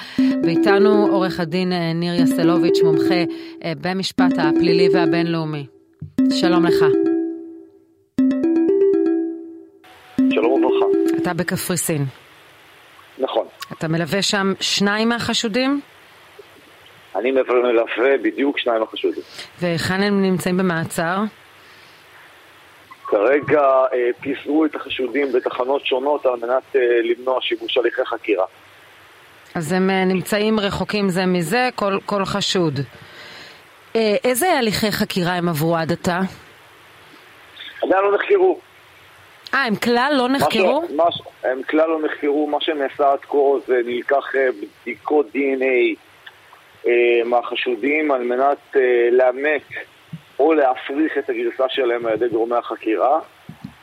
[0.42, 3.24] ואיתנו עורך הדין אה, ניר יסלוביץ', מומחה
[3.64, 5.66] אה, במשפט הפלילי והבינלאומי.
[6.30, 6.84] שלום לך.
[10.32, 10.86] שלום וברכה.
[11.22, 12.21] אתה בקפריסין.
[13.84, 15.80] אתה מלווה שם שניים מהחשודים?
[17.16, 19.22] אני מלווה בדיוק שניים החשודים.
[19.60, 21.16] והיכן הם נמצאים במעצר?
[23.06, 28.44] כרגע אה, פיזרו את החשודים בתחנות שונות על מנת אה, למנוע שיבוש הליכי חקירה.
[29.54, 32.80] אז הם אה, נמצאים רחוקים זה מזה, כל, כל חשוד.
[33.96, 36.20] אה, איזה הליכי חקירה הם עברו עד עתה?
[37.82, 38.60] עדיין לא נחקרו.
[39.54, 40.80] אה, הם כלל לא נחקרו?
[40.80, 44.48] מה ש, מה הם כלל לא נחקרו, מה שנעשה עד כה זה נלקח אה,
[44.82, 45.96] בדיקות DNA
[46.86, 49.62] אה, מהחשודים על מנת אה, לאמת
[50.38, 53.20] או להפריך את הגרסה שלהם על ידי גורמי החקירה.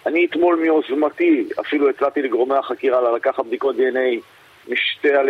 [0.05, 4.21] אני אתמול מיוזמתי אפילו הצעתי לגורמי החקירה לקחת בדיקות DNA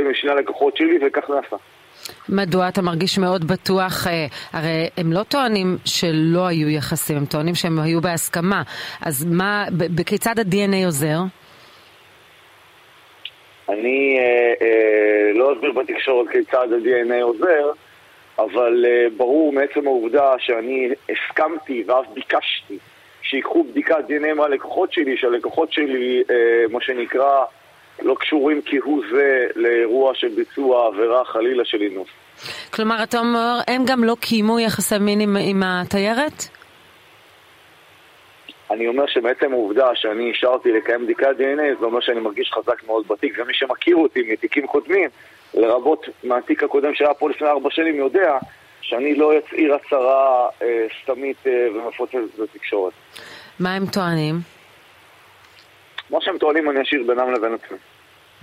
[0.10, 1.56] משני הלקוחות שלי וכך נעשה.
[2.30, 4.08] מדוע אתה מרגיש מאוד בטוח?
[4.08, 8.62] אה, הרי הם לא טוענים שלא היו יחסים, הם טוענים שהם היו בהסכמה.
[9.02, 9.66] אז מה,
[10.06, 11.20] כיצד ה-DNA עוזר?
[13.70, 17.72] אני אה, אה, לא אסביר בתקשורת כיצד ה-DNA עוזר,
[18.40, 22.78] אבל אה, ברור מעצם העובדה שאני הסכמתי ואף ביקשתי
[23.22, 27.46] שיקחו בדיקת DNA מהלקוחות שלי, שהלקוחות שלי, אה, מה שנקרא,
[28.02, 32.08] לא קשורים כהוא זה לאירוע של ביצוע עבירה חלילה של אינוס.
[32.74, 36.44] כלומר, אתה אומר, הם גם לא קיימו יחסי מין עם, עם התיירת?
[38.72, 43.08] אני אומר שמעצם העובדה שאני אישרתי לקיים בדיקת DNA, זה אומר שאני מרגיש חזק מאוד
[43.08, 45.10] בתיק, ומי שמכיר אותי מתיקים קודמים,
[45.54, 48.38] לרבות מהתיק הקודם שהיה פה לפני ארבע שנים, יודע
[48.82, 52.94] שאני לא אצהיר הצהרה אה, סתמית אה, ומפוצצת בתקשורת.
[53.60, 54.36] מה הם טוענים?
[56.10, 57.78] מה שהם טוענים אני אשאיר בינם לבין עצמי.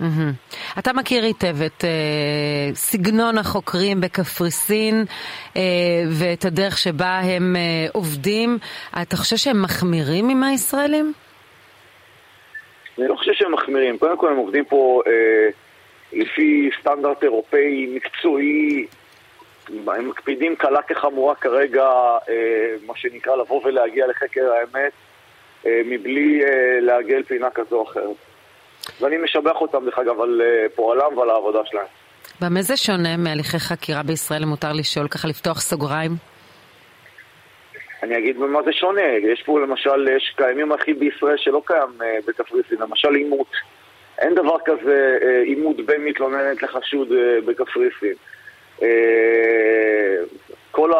[0.01, 0.79] Mm-hmm.
[0.79, 5.05] אתה מכיר היטב את uh, סגנון החוקרים בקפריסין
[5.53, 5.57] uh,
[6.19, 8.57] ואת הדרך שבה הם uh, עובדים.
[9.01, 11.13] אתה חושב שהם מחמירים עם הישראלים?
[12.99, 13.97] אני לא חושב שהם מחמירים.
[13.97, 15.09] קודם כל הם עובדים פה uh,
[16.13, 18.87] לפי סטנדרט אירופאי מקצועי.
[19.87, 22.29] הם מקפידים קלה כחמורה כרגע, uh,
[22.87, 24.91] מה שנקרא, לבוא ולהגיע לחקר האמת.
[25.65, 28.15] אה, מבלי אה, לעגל פינה כזו או אחרת.
[29.01, 31.85] ואני משבח אותם, דרך אגב, על אה, פועלם ועל העבודה שלהם.
[32.41, 36.11] במה זה שונה מהליכי חקירה בישראל, אם מותר לשאול, ככה לפתוח סוגריים?
[38.03, 39.01] אני אגיד במה זה שונה.
[39.33, 41.89] יש פה למשל, יש קיימים אחים בישראל שלא קיים
[42.27, 43.51] בקפריסין, למשל עימות.
[44.17, 47.07] אין דבר כזה עימות בין מתלוננת לחשוד
[47.45, 48.13] בקפריסין.
[50.71, 50.91] כל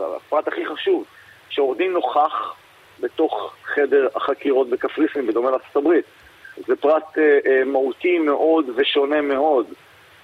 [0.00, 1.04] הפרט הכי חשוב,
[1.48, 2.54] שעורך דין נוכח
[3.00, 6.04] בתוך חדר החקירות בקפריסין, בדומה לארצות הברית.
[6.66, 9.66] זה פרט אה, אה, מהותי מאוד ושונה מאוד.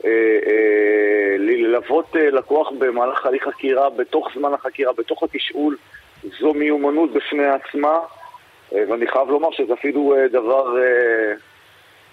[0.05, 0.11] אה,
[0.47, 5.77] אה, ללוות אה, לקוח במהלך הליך חקירה, בתוך זמן החקירה, בתוך התשאול,
[6.41, 7.99] זו מיומנות בפני עצמה,
[8.75, 11.35] אה, ואני חייב לומר שזה אפילו אה, דבר אה,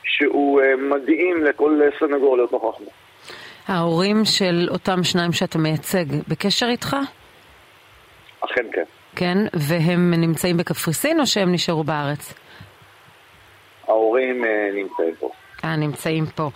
[0.03, 2.91] שהוא אה, מדהים לכל סנגור להיות נוכח בו.
[3.67, 6.95] ההורים של אותם שניים שאתה מייצג בקשר איתך?
[8.39, 8.84] אכן כן.
[9.15, 12.34] כן, והם נמצאים בקפריסין או שהם נשארו בארץ?
[13.93, 15.29] ההורים אה, נמצאים פה.
[15.63, 16.49] אה, נמצאים פה.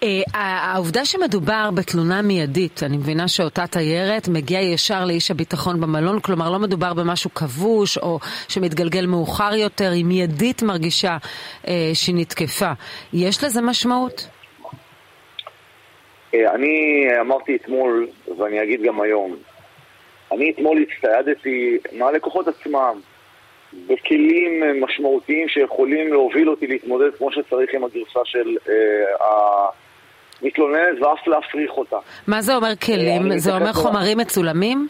[0.00, 6.50] Uh, העובדה שמדובר בתלונה מיידית, אני מבינה שאותה תיירת מגיעה ישר לאיש הביטחון במלון, כלומר
[6.50, 8.18] לא מדובר במשהו כבוש או
[8.48, 11.16] שמתגלגל מאוחר יותר, היא מיידית מרגישה
[11.64, 12.72] uh, שהיא נתקפה.
[13.12, 14.28] יש לזה משמעות?
[16.32, 18.08] Uh, אני אמרתי אתמול,
[18.38, 19.36] ואני אגיד גם היום,
[20.32, 23.00] אני אתמול הצטיידתי מהלקוחות עצמם
[23.86, 29.66] בכלים משמעותיים שיכולים להוביל אותי להתמודד כמו שצריך עם הגרסה של אה,
[30.42, 31.96] המתלוננת ואף להפריך אותה.
[32.26, 33.32] מה זה אומר כלים?
[33.32, 34.88] אה, זה אומר חומרים מצולמים?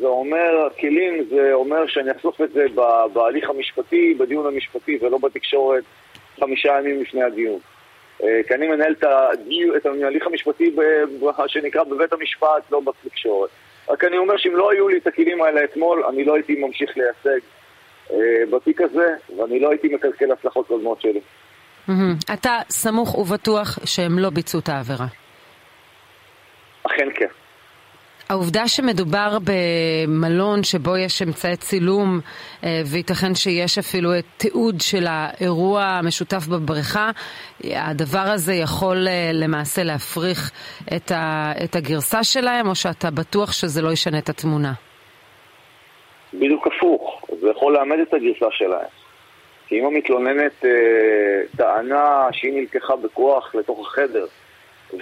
[0.00, 2.66] זה אומר, כלים זה אומר שאני אחשוף את זה
[3.12, 5.84] בהליך המשפטי, בדיון המשפטי ולא בתקשורת
[6.40, 7.58] חמישה ימים לפני הדיון.
[8.22, 8.94] אה, כי אני מנהל
[9.76, 10.70] את ההליך המשפטי
[11.46, 13.50] שנקרא בבית המשפט, לא בתקשורת.
[13.88, 16.96] רק אני אומר שאם לא היו לי את הכלים האלה אתמול, אני לא הייתי ממשיך
[16.96, 17.53] לייצג אה,
[18.50, 21.20] בתיק הזה, ואני לא הייתי מקלקל הצלחות קודמות שלי.
[22.34, 25.06] אתה סמוך ובטוח שהם לא ביצעו את העבירה.
[26.86, 27.26] אכן כן.
[28.28, 32.20] העובדה שמדובר במלון שבו יש אמצעי צילום
[32.64, 37.10] אה, וייתכן שיש אפילו תיעוד של האירוע המשותף בבריכה,
[37.64, 40.50] הדבר הזה יכול אה, למעשה להפריך
[40.96, 41.12] את,
[41.64, 44.72] את הגרסה שלהם, או שאתה בטוח שזה לא ישנה את התמונה?
[46.38, 48.88] בדיוק הפוך, זה יכול לאמד את הגרסה שלהם.
[49.66, 50.70] כי אם המתלוננת אה,
[51.56, 54.26] טענה שהיא נלקחה בכוח לתוך החדר,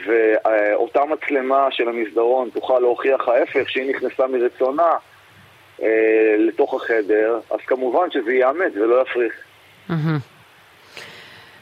[0.07, 4.91] ואותה מצלמה של המסדרון תוכל להוכיח ההפך, שהיא נכנסה מרצונה
[5.83, 5.89] אה,
[6.39, 9.35] לתוך החדר, אז כמובן שזה יאמת ולא יפריך.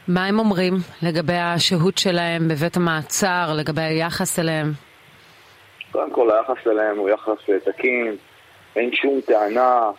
[0.07, 4.71] מה הם אומרים לגבי השהות שלהם בבית המעצר, לגבי היחס אליהם?
[5.91, 8.15] קודם כל היחס אליהם הוא יחס אה, תקין,
[8.75, 9.91] אין שום טענה.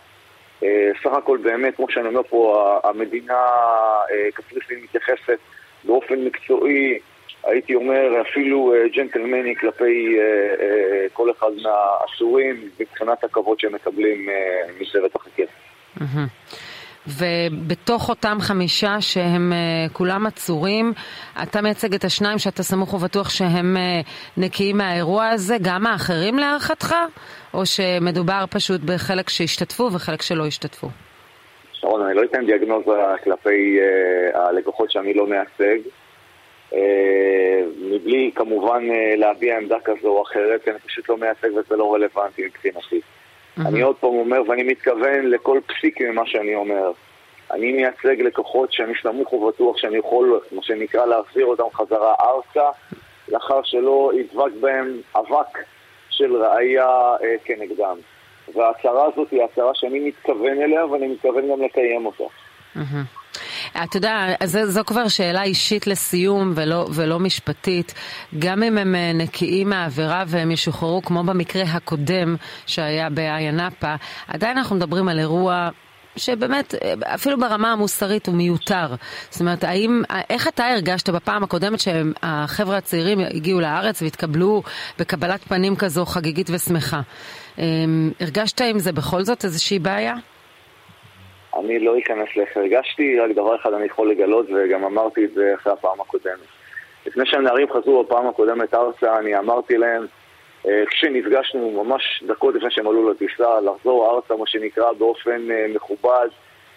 [0.63, 3.41] אה, סך הכל באמת, כמו שאני אומר פה, המדינה,
[4.11, 5.39] אה, קפריסין מתייחסת
[5.85, 6.99] באופן מקצועי,
[7.45, 10.17] הייתי אומר אפילו ג'נטלמני כלפי
[11.13, 14.29] כל אחד מהאסורים מבחינת הכבוד שהם מקבלים
[14.81, 15.53] מסרט החקירה.
[17.07, 20.93] ובתוך אותם חמישה שהם uh, כולם עצורים,
[21.43, 26.95] אתה מייצג את השניים שאתה סמוך ובטוח שהם uh, נקיים מהאירוע הזה, גם האחרים להערכתך?
[27.55, 30.89] או שמדובר פשוט בחלק שהשתתפו וחלק שלא השתתפו?
[31.73, 32.91] שרון, אני לא אתן דיאגנוזה
[33.25, 35.89] כלפי uh, הלקוחות שאני לא מייצג.
[37.81, 38.83] מבלי כמובן
[39.17, 43.01] להביע עמדה כזו או אחרת, אני פשוט לא מייצג וזה לא רלוונטי מבחינתי.
[43.59, 43.69] Mm-hmm.
[43.69, 46.93] אני עוד פעם אומר, ואני מתכוון לכל פסיק ממה שאני אומר.
[47.51, 52.69] אני מייצג לקוחות שאני סמוך ובטוח שאני יכול, מה שנקרא, להחזיר אותם חזרה ארצה,
[53.29, 55.59] לאחר שלא ידבק בהם אבק
[56.11, 56.89] של ראייה
[57.23, 57.97] אה, כנגדם.
[58.55, 62.25] וההצהרה הזאת היא הצהרה שאני מתכוון אליה ואני מתכוון גם לקיים אותה.
[62.77, 63.22] Mm-hmm.
[63.85, 67.95] אתה יודע, זו, זו כבר שאלה אישית לסיום ולא, ולא משפטית.
[68.39, 73.69] גם אם הם אה, נקיים מהעבירה והם ישוחררו, כמו במקרה הקודם שהיה באיה
[74.29, 75.71] עדיין אנחנו מדברים על אירוע
[76.17, 78.95] שבאמת, אה, אפילו ברמה המוסרית הוא מיותר.
[79.31, 84.63] זאת אומרת, האם, איך אתה הרגשת בפעם הקודמת שהחבר'ה הצעירים הגיעו לארץ והתקבלו
[84.99, 87.01] בקבלת פנים כזו חגיגית ושמחה?
[87.59, 90.15] אמ, הרגשת עם זה בכל זאת איזושהי בעיה?
[91.59, 95.55] אני לא אכנס לאיך הרגשתי, רק דבר אחד אני יכול לגלות, וגם אמרתי את זה
[95.55, 96.49] אחרי הפעם הקודמת.
[97.07, 100.07] לפני שהנערים חזרו בפעם הקודמת ארצה, אני אמרתי להם,
[100.69, 106.29] אה, כשנפגשנו ממש דקות לפני שהם עלו לטיסה, לחזור ארצה, מה שנקרא, באופן אה, מכובד,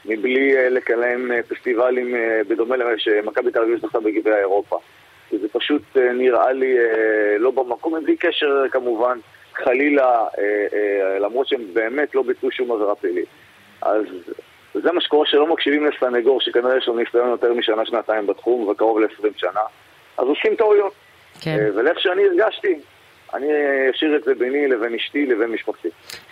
[0.05, 2.15] מבלי אה, לקיים פסטיבלים
[2.47, 4.79] בדומה למה שמכבי תל אביב זכתה בגבעי אירופה.
[5.31, 6.75] זה פשוט נראה לי
[7.39, 9.17] לא במקום, בלי קשר כמובן,
[9.53, 10.23] חלילה,
[11.19, 13.25] למרות שהם באמת לא ביצעו שום עבירה פלילית.
[13.81, 14.05] אז
[14.75, 19.27] וזה מה שקורה שלא מקשיבים לסנגור, שכנראה יש לו ניסיון יותר משנה-שנתיים בתחום וקרוב ל-20
[19.37, 19.61] שנה,
[20.17, 20.93] אז עושים טעויות.
[21.41, 21.57] כן.
[21.59, 22.79] אה, ולאיך שאני הרגשתי,
[23.33, 23.47] אני
[23.95, 25.87] אשאיר את זה ביני לבין אשתי לבין משפחתי.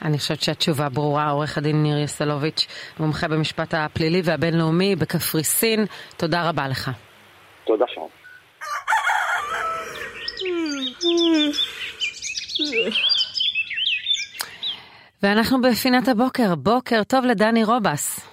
[0.05, 1.29] אני חושבת שהתשובה ברורה.
[1.29, 2.67] עורך הדין ניר יסלוביץ',
[2.99, 5.85] מומחה במשפט הפלילי והבינלאומי בקפריסין,
[6.17, 6.89] תודה רבה לך.
[7.63, 8.01] תודה שם.
[15.23, 16.55] ואנחנו בפינת הבוקר.
[16.55, 18.32] בוקר טוב לדני רובס.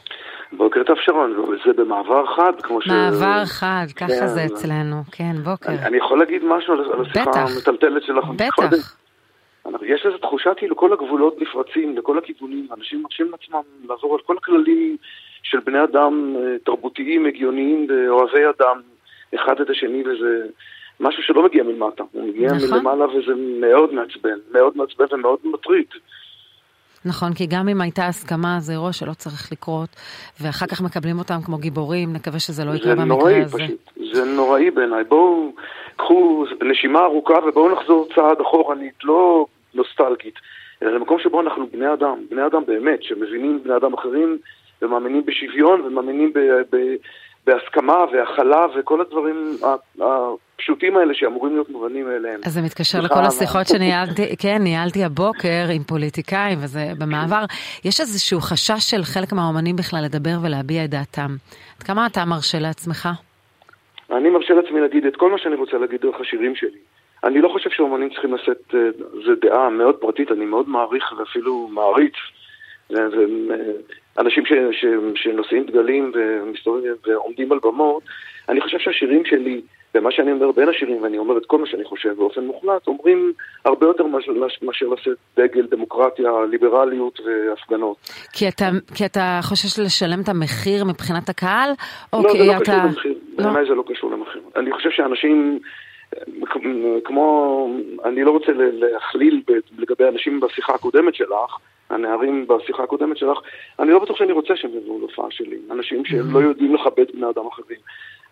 [0.52, 2.86] בוקר טוב שרון, וזה במעבר חד, כמו ש...
[2.86, 4.26] מעבר חד, ככה כן.
[4.26, 5.68] זה אצלנו, כן, בוקר.
[5.68, 8.24] אני, אני יכול להגיד משהו על השיחה המטלטלת שלך?
[8.36, 8.96] בטח.
[9.82, 14.36] יש איזו תחושה כאילו כל הגבולות נפרצים לכל הכיוונים, אנשים מרשים לעצמם לעזור על כל
[14.36, 14.96] הכללים
[15.42, 18.80] של בני אדם אה, תרבותיים, הגיוניים ואוהבי אדם,
[19.34, 20.46] אחד את השני, וזה
[21.00, 22.70] משהו שלא מגיע מלמטה, הוא מגיע נכון.
[22.70, 25.86] מלמעלה וזה מאוד מעצבן, מאוד מעצבן ומאוד מטריד.
[27.04, 29.88] נכון, כי גם אם הייתה הסכמה, זה אירוע שלא צריך לקרות,
[30.40, 33.58] ואחר כך מקבלים אותם כמו גיבורים, נקווה שזה לא יקרה במקרה נוראי, הזה.
[33.58, 33.90] פשוט.
[34.14, 35.04] זה נוראי בעיניי.
[35.04, 35.52] בואו,
[35.96, 40.34] קחו נשימה ארוכה ובואו נחזור צעד אחורנית, לא נוסטלגית,
[40.82, 44.38] אלא למקום שבו אנחנו בני אדם, בני אדם באמת, שמבינים בני אדם אחרים
[44.82, 46.38] ומאמינים בשוויון ומאמינים ב...
[46.72, 46.76] ב
[47.46, 49.56] בהסכמה והכלה וכל הדברים
[50.60, 52.40] הפשוטים האלה שאמורים להיות מובנים מאליהם.
[52.46, 57.44] אז זה מתקשר לכל השיחות שניהלתי, כן, ניהלתי הבוקר עם פוליטיקאים, וזה במעבר.
[57.84, 61.30] יש איזשהו חשש של חלק מהאומנים בכלל לדבר ולהביע את דעתם.
[61.78, 63.08] עד כמה אתה מרשה לעצמך?
[64.12, 66.78] אני מרשה לעצמי להגיד את כל מה שאני רוצה להגיד דרך השירים שלי.
[67.24, 68.78] אני לא חושב שאומנים צריכים לשאת, אה,
[69.24, 72.14] זו דעה מאוד פרטית, אני מאוד מעריך ואפילו מעריץ.
[74.18, 74.84] אנשים ש, ש,
[75.14, 78.02] שנושאים דגלים ומסתובבים ועומדים על במות,
[78.48, 79.60] אני חושב שהשירים שלי,
[79.94, 83.32] ומה שאני אומר בין השירים, ואני אומר את כל מה שאני חושב באופן מוחלט, אומרים
[83.64, 84.06] הרבה יותר
[84.62, 87.96] מאשר לשאת דגל, דמוקרטיה, ליברליות והפגנות.
[88.32, 91.70] כי אתה, כי אתה חושש לשלם את המחיר מבחינת הקהל,
[92.12, 92.62] לא, זה לא אתה...
[92.62, 93.44] קשור למחיר, לא.
[93.44, 94.42] בעיניי זה לא קשור למחיר.
[94.56, 95.60] אני חושב שאנשים...
[97.04, 97.68] כמו,
[98.04, 99.42] אני לא רוצה להכליל
[99.78, 101.56] לגבי אנשים בשיחה הקודמת שלך,
[101.90, 103.38] הנערים בשיחה הקודמת שלך,
[103.78, 105.58] אני לא בטוח שאני רוצה שהם יבואו להופעה שלי.
[105.70, 106.42] אנשים שלא mm-hmm.
[106.42, 107.78] יודעים לכבד בני אדם אחרים.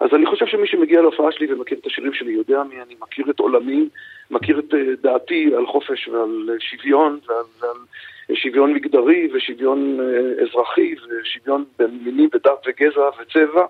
[0.01, 3.31] אז אני חושב שמי שמגיע להופעה שלי ומכיר את השירים שלי יודע מי אני, מכיר
[3.31, 3.89] את עולמי,
[4.31, 10.95] מכיר את אה, דעתי על חופש ועל שוויון ועל, ועל שוויון מגדרי ושוויון אה, אזרחי
[10.95, 13.67] ושוויון במיני ודת וגזע וצבע.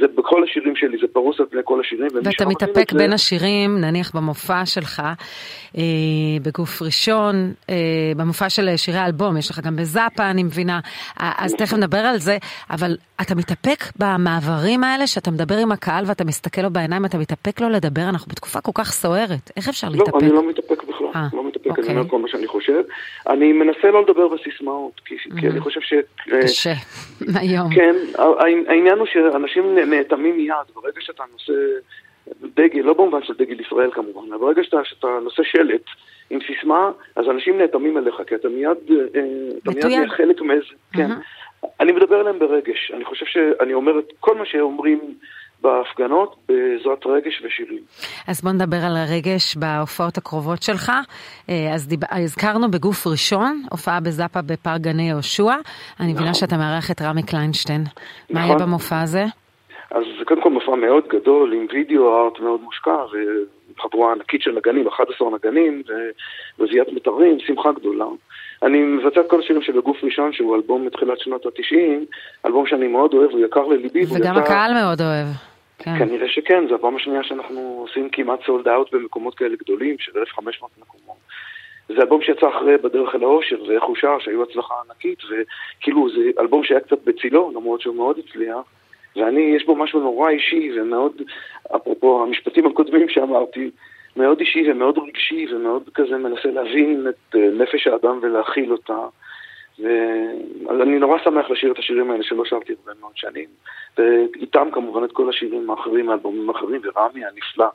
[0.00, 2.08] זה בכל השירים שלי, זה פרוס על פני כל השירים.
[2.24, 3.14] ואתה מתאפק בין זה...
[3.14, 5.02] השירים, נניח במופע שלך,
[5.78, 5.82] אה,
[6.42, 7.74] בגוף ראשון, אה,
[8.16, 10.80] במופע של שירי האלבום, יש לך גם בזאפה, אני מבינה,
[11.16, 12.38] אז תכף נדבר על זה,
[12.70, 17.60] אבל אתה מתאפק במעברים האלה, שאתה מדבר עם הקהל ואתה מסתכל לו בעיניים, אתה מתאפק
[17.60, 20.14] לו לדבר, אנחנו בתקופה כל כך סוערת, איך אפשר לא, להתאפק?
[20.14, 21.16] לא, אני לא מתאפק בכלל, 아.
[21.16, 21.28] אה.
[21.32, 21.96] לא אני אוקיי.
[21.96, 22.82] אומר כל מה שאני חושב.
[23.28, 25.92] אני מנסה לא לדבר בסיסמאות, כי כי אני חושב ש...
[25.92, 26.72] אה, קשה,
[27.40, 27.74] היום.
[27.74, 27.94] כן,
[28.68, 31.52] העניין הוא שאנשים נאטמים מיד, ברגע שאתה נושא
[32.56, 35.84] דגל, לא במובן של דגל ישראל כמובן, אבל ברגע שאתה, שאתה נושא שלט
[36.30, 39.20] עם סיסמה, אז אנשים נאטמים אליך, כי אתה מיד, אה,
[39.62, 41.10] אתה מיד חלק מאיזה, כן.
[41.80, 45.00] אני מדבר אליהם ברגש, אני חושב שאני אומר את כל מה שאומרים
[45.62, 47.78] בהפגנות בעזרת רגש ושירים.
[48.28, 50.92] אז בוא נדבר על הרגש בהופעות הקרובות שלך.
[51.50, 52.00] אה, אז דיב...
[52.10, 55.54] הזכרנו בגוף ראשון, הופעה בזאפה בפארק גני יהושע.
[56.00, 57.80] אני מבינה שאתה מארח את רמי קליינשטיין.
[58.30, 58.56] מה נכון.
[58.56, 59.24] יהיה במופע הזה?
[59.90, 62.96] אז זה קודם כל מופע מאוד גדול, עם וידאו ארט מאוד מושקע,
[63.78, 65.82] וחבורה ענקית של נגנים, 11 נגנים,
[66.58, 68.04] ורביעיית מיתרים, שמחה גדולה.
[68.62, 71.76] אני מבצע את כל השירים של הגוף ראשון, שהוא אלבום מתחילת שנות ה-90,
[72.46, 74.04] אלבום שאני מאוד אוהב, הוא יקר לליבי.
[74.04, 75.26] וגם יצא- הקהל מאוד אוהב.
[75.84, 75.98] כן.
[75.98, 80.70] כנראה שכן, זו הפעם השנייה שאנחנו עושים כמעט סולד אאוט במקומות כאלה גדולים, של 1,500
[80.80, 81.16] מקומות.
[81.88, 86.40] זה אלבום שיצא אחרי בדרך אל האושר, ואיך הוא שר, שהיו הצלחה ענקית, וכאילו זה
[86.40, 88.58] אלבום שהיה קצת בצילו, למרות שהוא מאוד הצליח,
[89.16, 91.22] ואני, יש בו משהו נורא אישי ומאוד,
[91.76, 93.70] אפרופו המשפטים הקודמים שאמרתי,
[94.16, 98.98] מאוד אישי ומאוד רגשי ומאוד כזה מנסה להבין את אה, נפש האדם ולהכיל אותה.
[99.82, 103.48] ואני נורא שמח לשיר את השירים האלה שלא שרתי הרבה מאוד שנים.
[103.98, 107.66] ואיתם כמובן את כל השירים האחרים, האלבומים האחרים, ורמי הנפלא.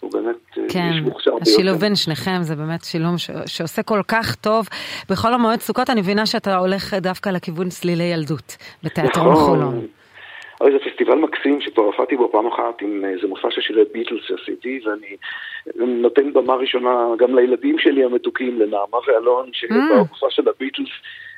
[0.00, 1.50] הוא באמת אה, כן, איש מוכשר ביותר.
[1.50, 3.30] השילוב בין שניכם זה באמת שילוב ש...
[3.46, 4.66] שעושה כל כך טוב.
[5.10, 9.44] בחול המועד סוכות אני מבינה שאתה הולך דווקא לכיוון צלילי ילדות בתיאטרון נכון.
[9.44, 9.86] חולון.
[10.62, 14.20] אוי, זה פסטיבל מקסים שכבר הופעתי בו פעם אחת עם איזה מופע של שירי ביטלס
[14.26, 15.16] שעשיתי, ואני
[15.76, 20.88] נותן במה ראשונה גם לילדים שלי המתוקים, לנעמה ואלון, שבמופע של הביטלס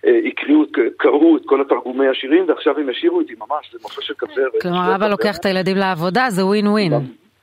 [0.07, 0.63] אה, הקריאו,
[0.97, 4.63] קראו את כל התרגומי השירים, ועכשיו הם ישירו איתי ממש, זה מופע של כוורת.
[4.63, 6.93] כלומר, אבא לוקח את הילדים לעבודה, זה ווין ווין.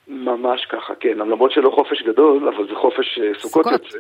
[0.08, 3.66] ממש ככה, כן, למרות שלא חופש גדול, אבל זה חופש אה, סוכות.
[3.66, 3.98] יוצא.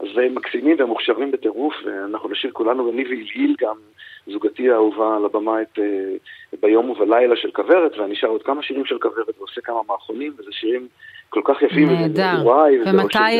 [0.00, 3.76] אז הם מקסימים והם מוכשרים בטירוף, ואנחנו נשאיר כולנו, ואני והילהיל גם,
[4.32, 5.84] זוגתי האהובה על הבמה את אה,
[6.62, 10.50] ביום ובלילה של כוורת, ואני שר עוד כמה שירים של כוורת ועושה כמה מערכונים, וזה
[10.52, 10.88] שירים
[11.28, 11.88] כל כך יפים.
[11.88, 12.44] נהדר.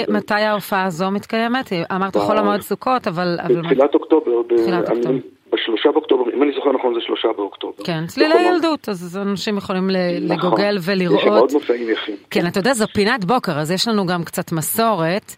[0.09, 1.66] ומתי ההופעה הזו מתקיימת?
[1.96, 3.36] אמרת חול המועד סוכות, אבל...
[3.61, 5.18] בתחילת אוקטובר, ב- תחילת אני- אוקטובר.
[5.53, 7.84] בשלושה באוקטובר, אם אני זוכר נכון זה שלושה באוקטובר.
[7.84, 8.34] כן, צלילי.
[8.34, 10.36] ילדות, אז אנשים יכולים נכון.
[10.36, 11.40] לגוגל יש שם ולראות.
[11.40, 12.16] עוד מופעים יפים.
[12.30, 15.34] כן, אתה יודע, זו פינת בוקר, אז יש לנו גם קצת מסורת.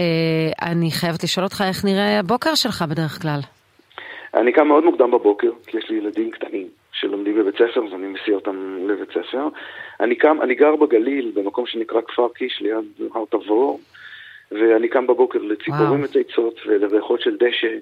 [0.00, 0.04] אה,
[0.70, 3.40] אני חייבת לשאול אותך איך נראה הבוקר שלך בדרך כלל.
[4.34, 8.34] אני קם מאוד מוקדם בבוקר, כי יש לי ילדים קטנים שלומדים בבית ספר ואני מסיע
[8.34, 9.48] אותם לבית ספר.
[10.00, 13.80] אני קם, אני גר בגליל, במקום שנקרא כפר קיש ליד הר תבור,
[14.52, 16.02] ואני קם בבוקר לציפורים.
[16.02, 17.76] מצייצות ולריחות של דשא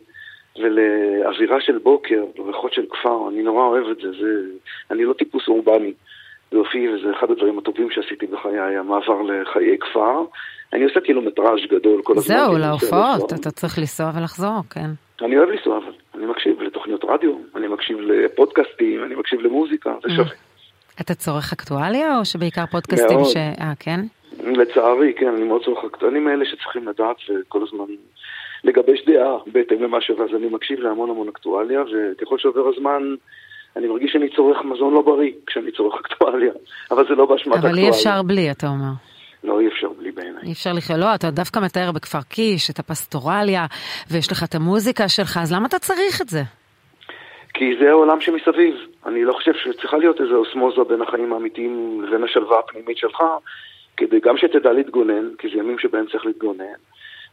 [0.58, 4.42] ולאווירה של בוקר, לריחות של כפר, אני נורא אוהב את זה, זה...
[4.90, 5.92] אני לא טיפוס אורבני.
[6.52, 10.24] באופי, וזה אחד הדברים הטובים שעשיתי בחיי, המעבר לחיי כפר.
[10.72, 12.36] אני עושה קילומטראז' גדול כל הזמן.
[12.36, 13.32] זהו, להופעות.
[13.32, 14.90] אתה צריך לנסוע ולחזור, כן.
[15.22, 20.14] אני אוהב לנסוע, אבל אני מקשיב לתוכניות רדיו, אני מקשיב לפודקאסטים, אני מקשיב למוזיקה, זה
[20.16, 20.30] שווה.
[21.00, 23.32] אתה צורך אקטואליה, או שבעיקר פודקאסטים מאוד.
[23.32, 23.36] ש...
[23.36, 24.00] אה, כן?
[24.42, 27.84] לצערי, כן, אני מאוד צורך, אני מאלה שצריכים לדעת וכל הזמן
[28.64, 31.82] לגבש דעה בהתאם למה שווה, אז אני מקשיב להמון המון אקטואליה,
[32.20, 33.14] וככל שעובר הזמן,
[33.76, 36.52] אני מרגיש שאני צורך מזון לא בריא כשאני צורך אקטואליה,
[36.90, 37.84] אבל זה לא באשמת אבל אקטואליה.
[37.84, 38.92] אי אפשר בלי, אתה אומר.
[39.44, 40.42] לא, אי אפשר בלי בעיניי.
[40.42, 43.66] אי אפשר לחיות, לא, אתה דווקא מתאר בכפר קיש את הפסטורליה,
[44.10, 46.42] ויש לך את המוזיקה שלך, אז למה אתה צריך את זה?
[47.54, 48.74] כי זה העולם שמסביב.
[49.06, 53.22] אני לא חושב שצריכה להיות איזו אוסמוזה בין החיים האמיתיים לבין השלווה הפנימית שלך,
[53.96, 56.78] כדי גם שתדע להתגונן, כי זה ימים שבהם צריך להתגונן,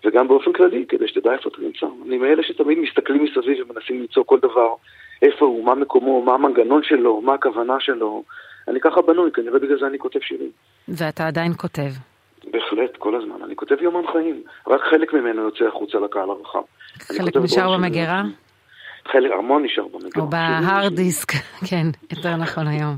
[0.08, 1.86] וגם באופן כללי, כדי שתדע איפה אתה נמצא.
[2.08, 4.76] אני מאלה שתמיד מסתכלים מסביב ומנסים למצוא כל דבר,
[5.22, 8.24] איפה הוא, מה מקומו, מה המנגנון שלו, מה הכוונה שלו.
[8.68, 10.50] אני ככה בנוי, כנראה בגלל זה אני כותב שירים.
[10.88, 11.92] ואתה עדיין כותב.
[12.52, 13.36] בהחלט, כל הזמן.
[13.46, 16.62] אני כותב יומן חיים, רק חלק ממנו יוצא החוצה לקהל הרחב.
[17.00, 17.78] חלק נשאר.
[17.78, 18.24] במגירה?
[19.12, 20.26] חלק, המון נשאר במגירה.
[20.26, 21.32] או בהארד דיסק,
[21.70, 22.96] כן, יותר נכון היום.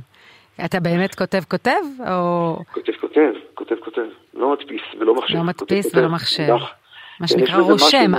[0.65, 4.01] אתה באמת כותב כותב, או כותב, כותב, כותב, כותב.
[4.33, 5.35] לא מדפיס ולא מחשב.
[5.35, 5.95] לא מדפיס.
[5.95, 6.55] ולא מחשב?
[7.19, 8.11] מה שנקרא רושם,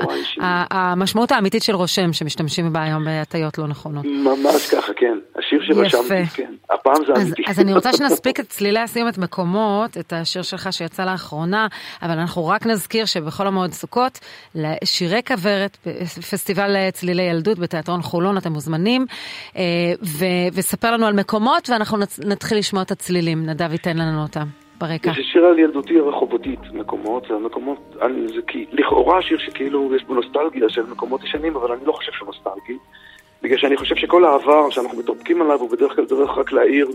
[0.70, 4.04] המשמעות האמיתית של רושם שמשתמשים בה היום בהטיות לא נכונות.
[4.04, 5.18] ממש ככה, כן.
[5.38, 5.60] השיר.
[5.62, 6.52] שרשמתי, כן.
[6.70, 7.42] הפעם זה אמיתי.
[7.46, 11.66] אז אני רוצה שנספיק את צלילי הסיום את מקומות, את השיר שלך שיצא לאחרונה,
[12.02, 14.18] אבל אנחנו רק נזכיר שבחול המועד סוכות,
[14.54, 15.76] לשירי כוורת,
[16.30, 19.06] פסטיבל צלילי ילדות בתיאטרון חולון, אתם מוזמנים,
[19.56, 19.62] אה,
[20.52, 24.46] וספר לנו על מקומות, ואנחנו נתחיל לשמוע את הצלילים, נדב ייתן לנו אותם
[24.80, 25.12] ברקע.
[25.16, 30.04] זה שיר על ילדותי הרחובותית, מקומות, זה המקומות, אני, זה כי, לכאורה שיר שכאילו יש
[30.04, 32.78] בו נוסטלגיה של מקומות ישנים, אבל אני לא חושב שהוא נוסטלגי.
[33.42, 36.88] בגלל שאני חושב שכל העבר שאנחנו מתרפקים עליו הוא בדרך כלל דרך רק להעיר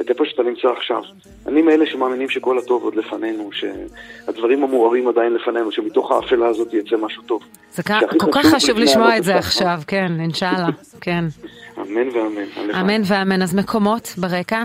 [0.00, 1.02] את איפה שאתה נמצא עכשיו.
[1.46, 6.96] אני מאלה שמאמינים שכל הטוב עוד לפנינו, שהדברים המוארים עדיין לפנינו, שמתוך האפלה הזאת יצא
[6.96, 7.42] משהו טוב.
[7.70, 7.82] זה
[8.18, 10.68] כל כך חשוב לשמוע את זה עכשיו, כן, אינשאללה,
[11.00, 11.24] כן.
[11.82, 12.74] אמן ואמן.
[12.74, 13.42] אמן ואמן.
[13.42, 14.62] אז מקומות ברקע,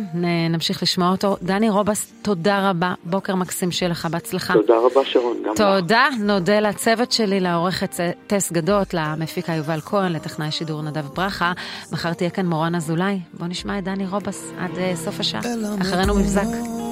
[0.50, 1.38] נמשיך לשמוע אותו.
[1.42, 2.94] דני רובס, תודה רבה.
[3.04, 4.54] בוקר מקסים שיהיה לך, בהצלחה.
[4.54, 5.38] תודה רבה, שרון.
[5.46, 6.08] גם תודה.
[6.20, 7.96] נודה לצוות שלי, לעורכת
[8.28, 11.54] טס גדות, למפיקה יובל כהן, לטכנאי שידור נדב ברכה.
[11.92, 13.20] מחר תהיה כאן מורן אזולאי.
[13.34, 15.42] בוא נשמע את דני רובס עד uh, סוף השעה.
[15.82, 16.48] אחרינו מבזק.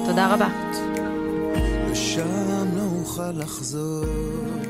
[0.06, 0.48] תודה רבה.
[1.90, 2.24] ושם
[2.74, 4.63] נוכל לחזור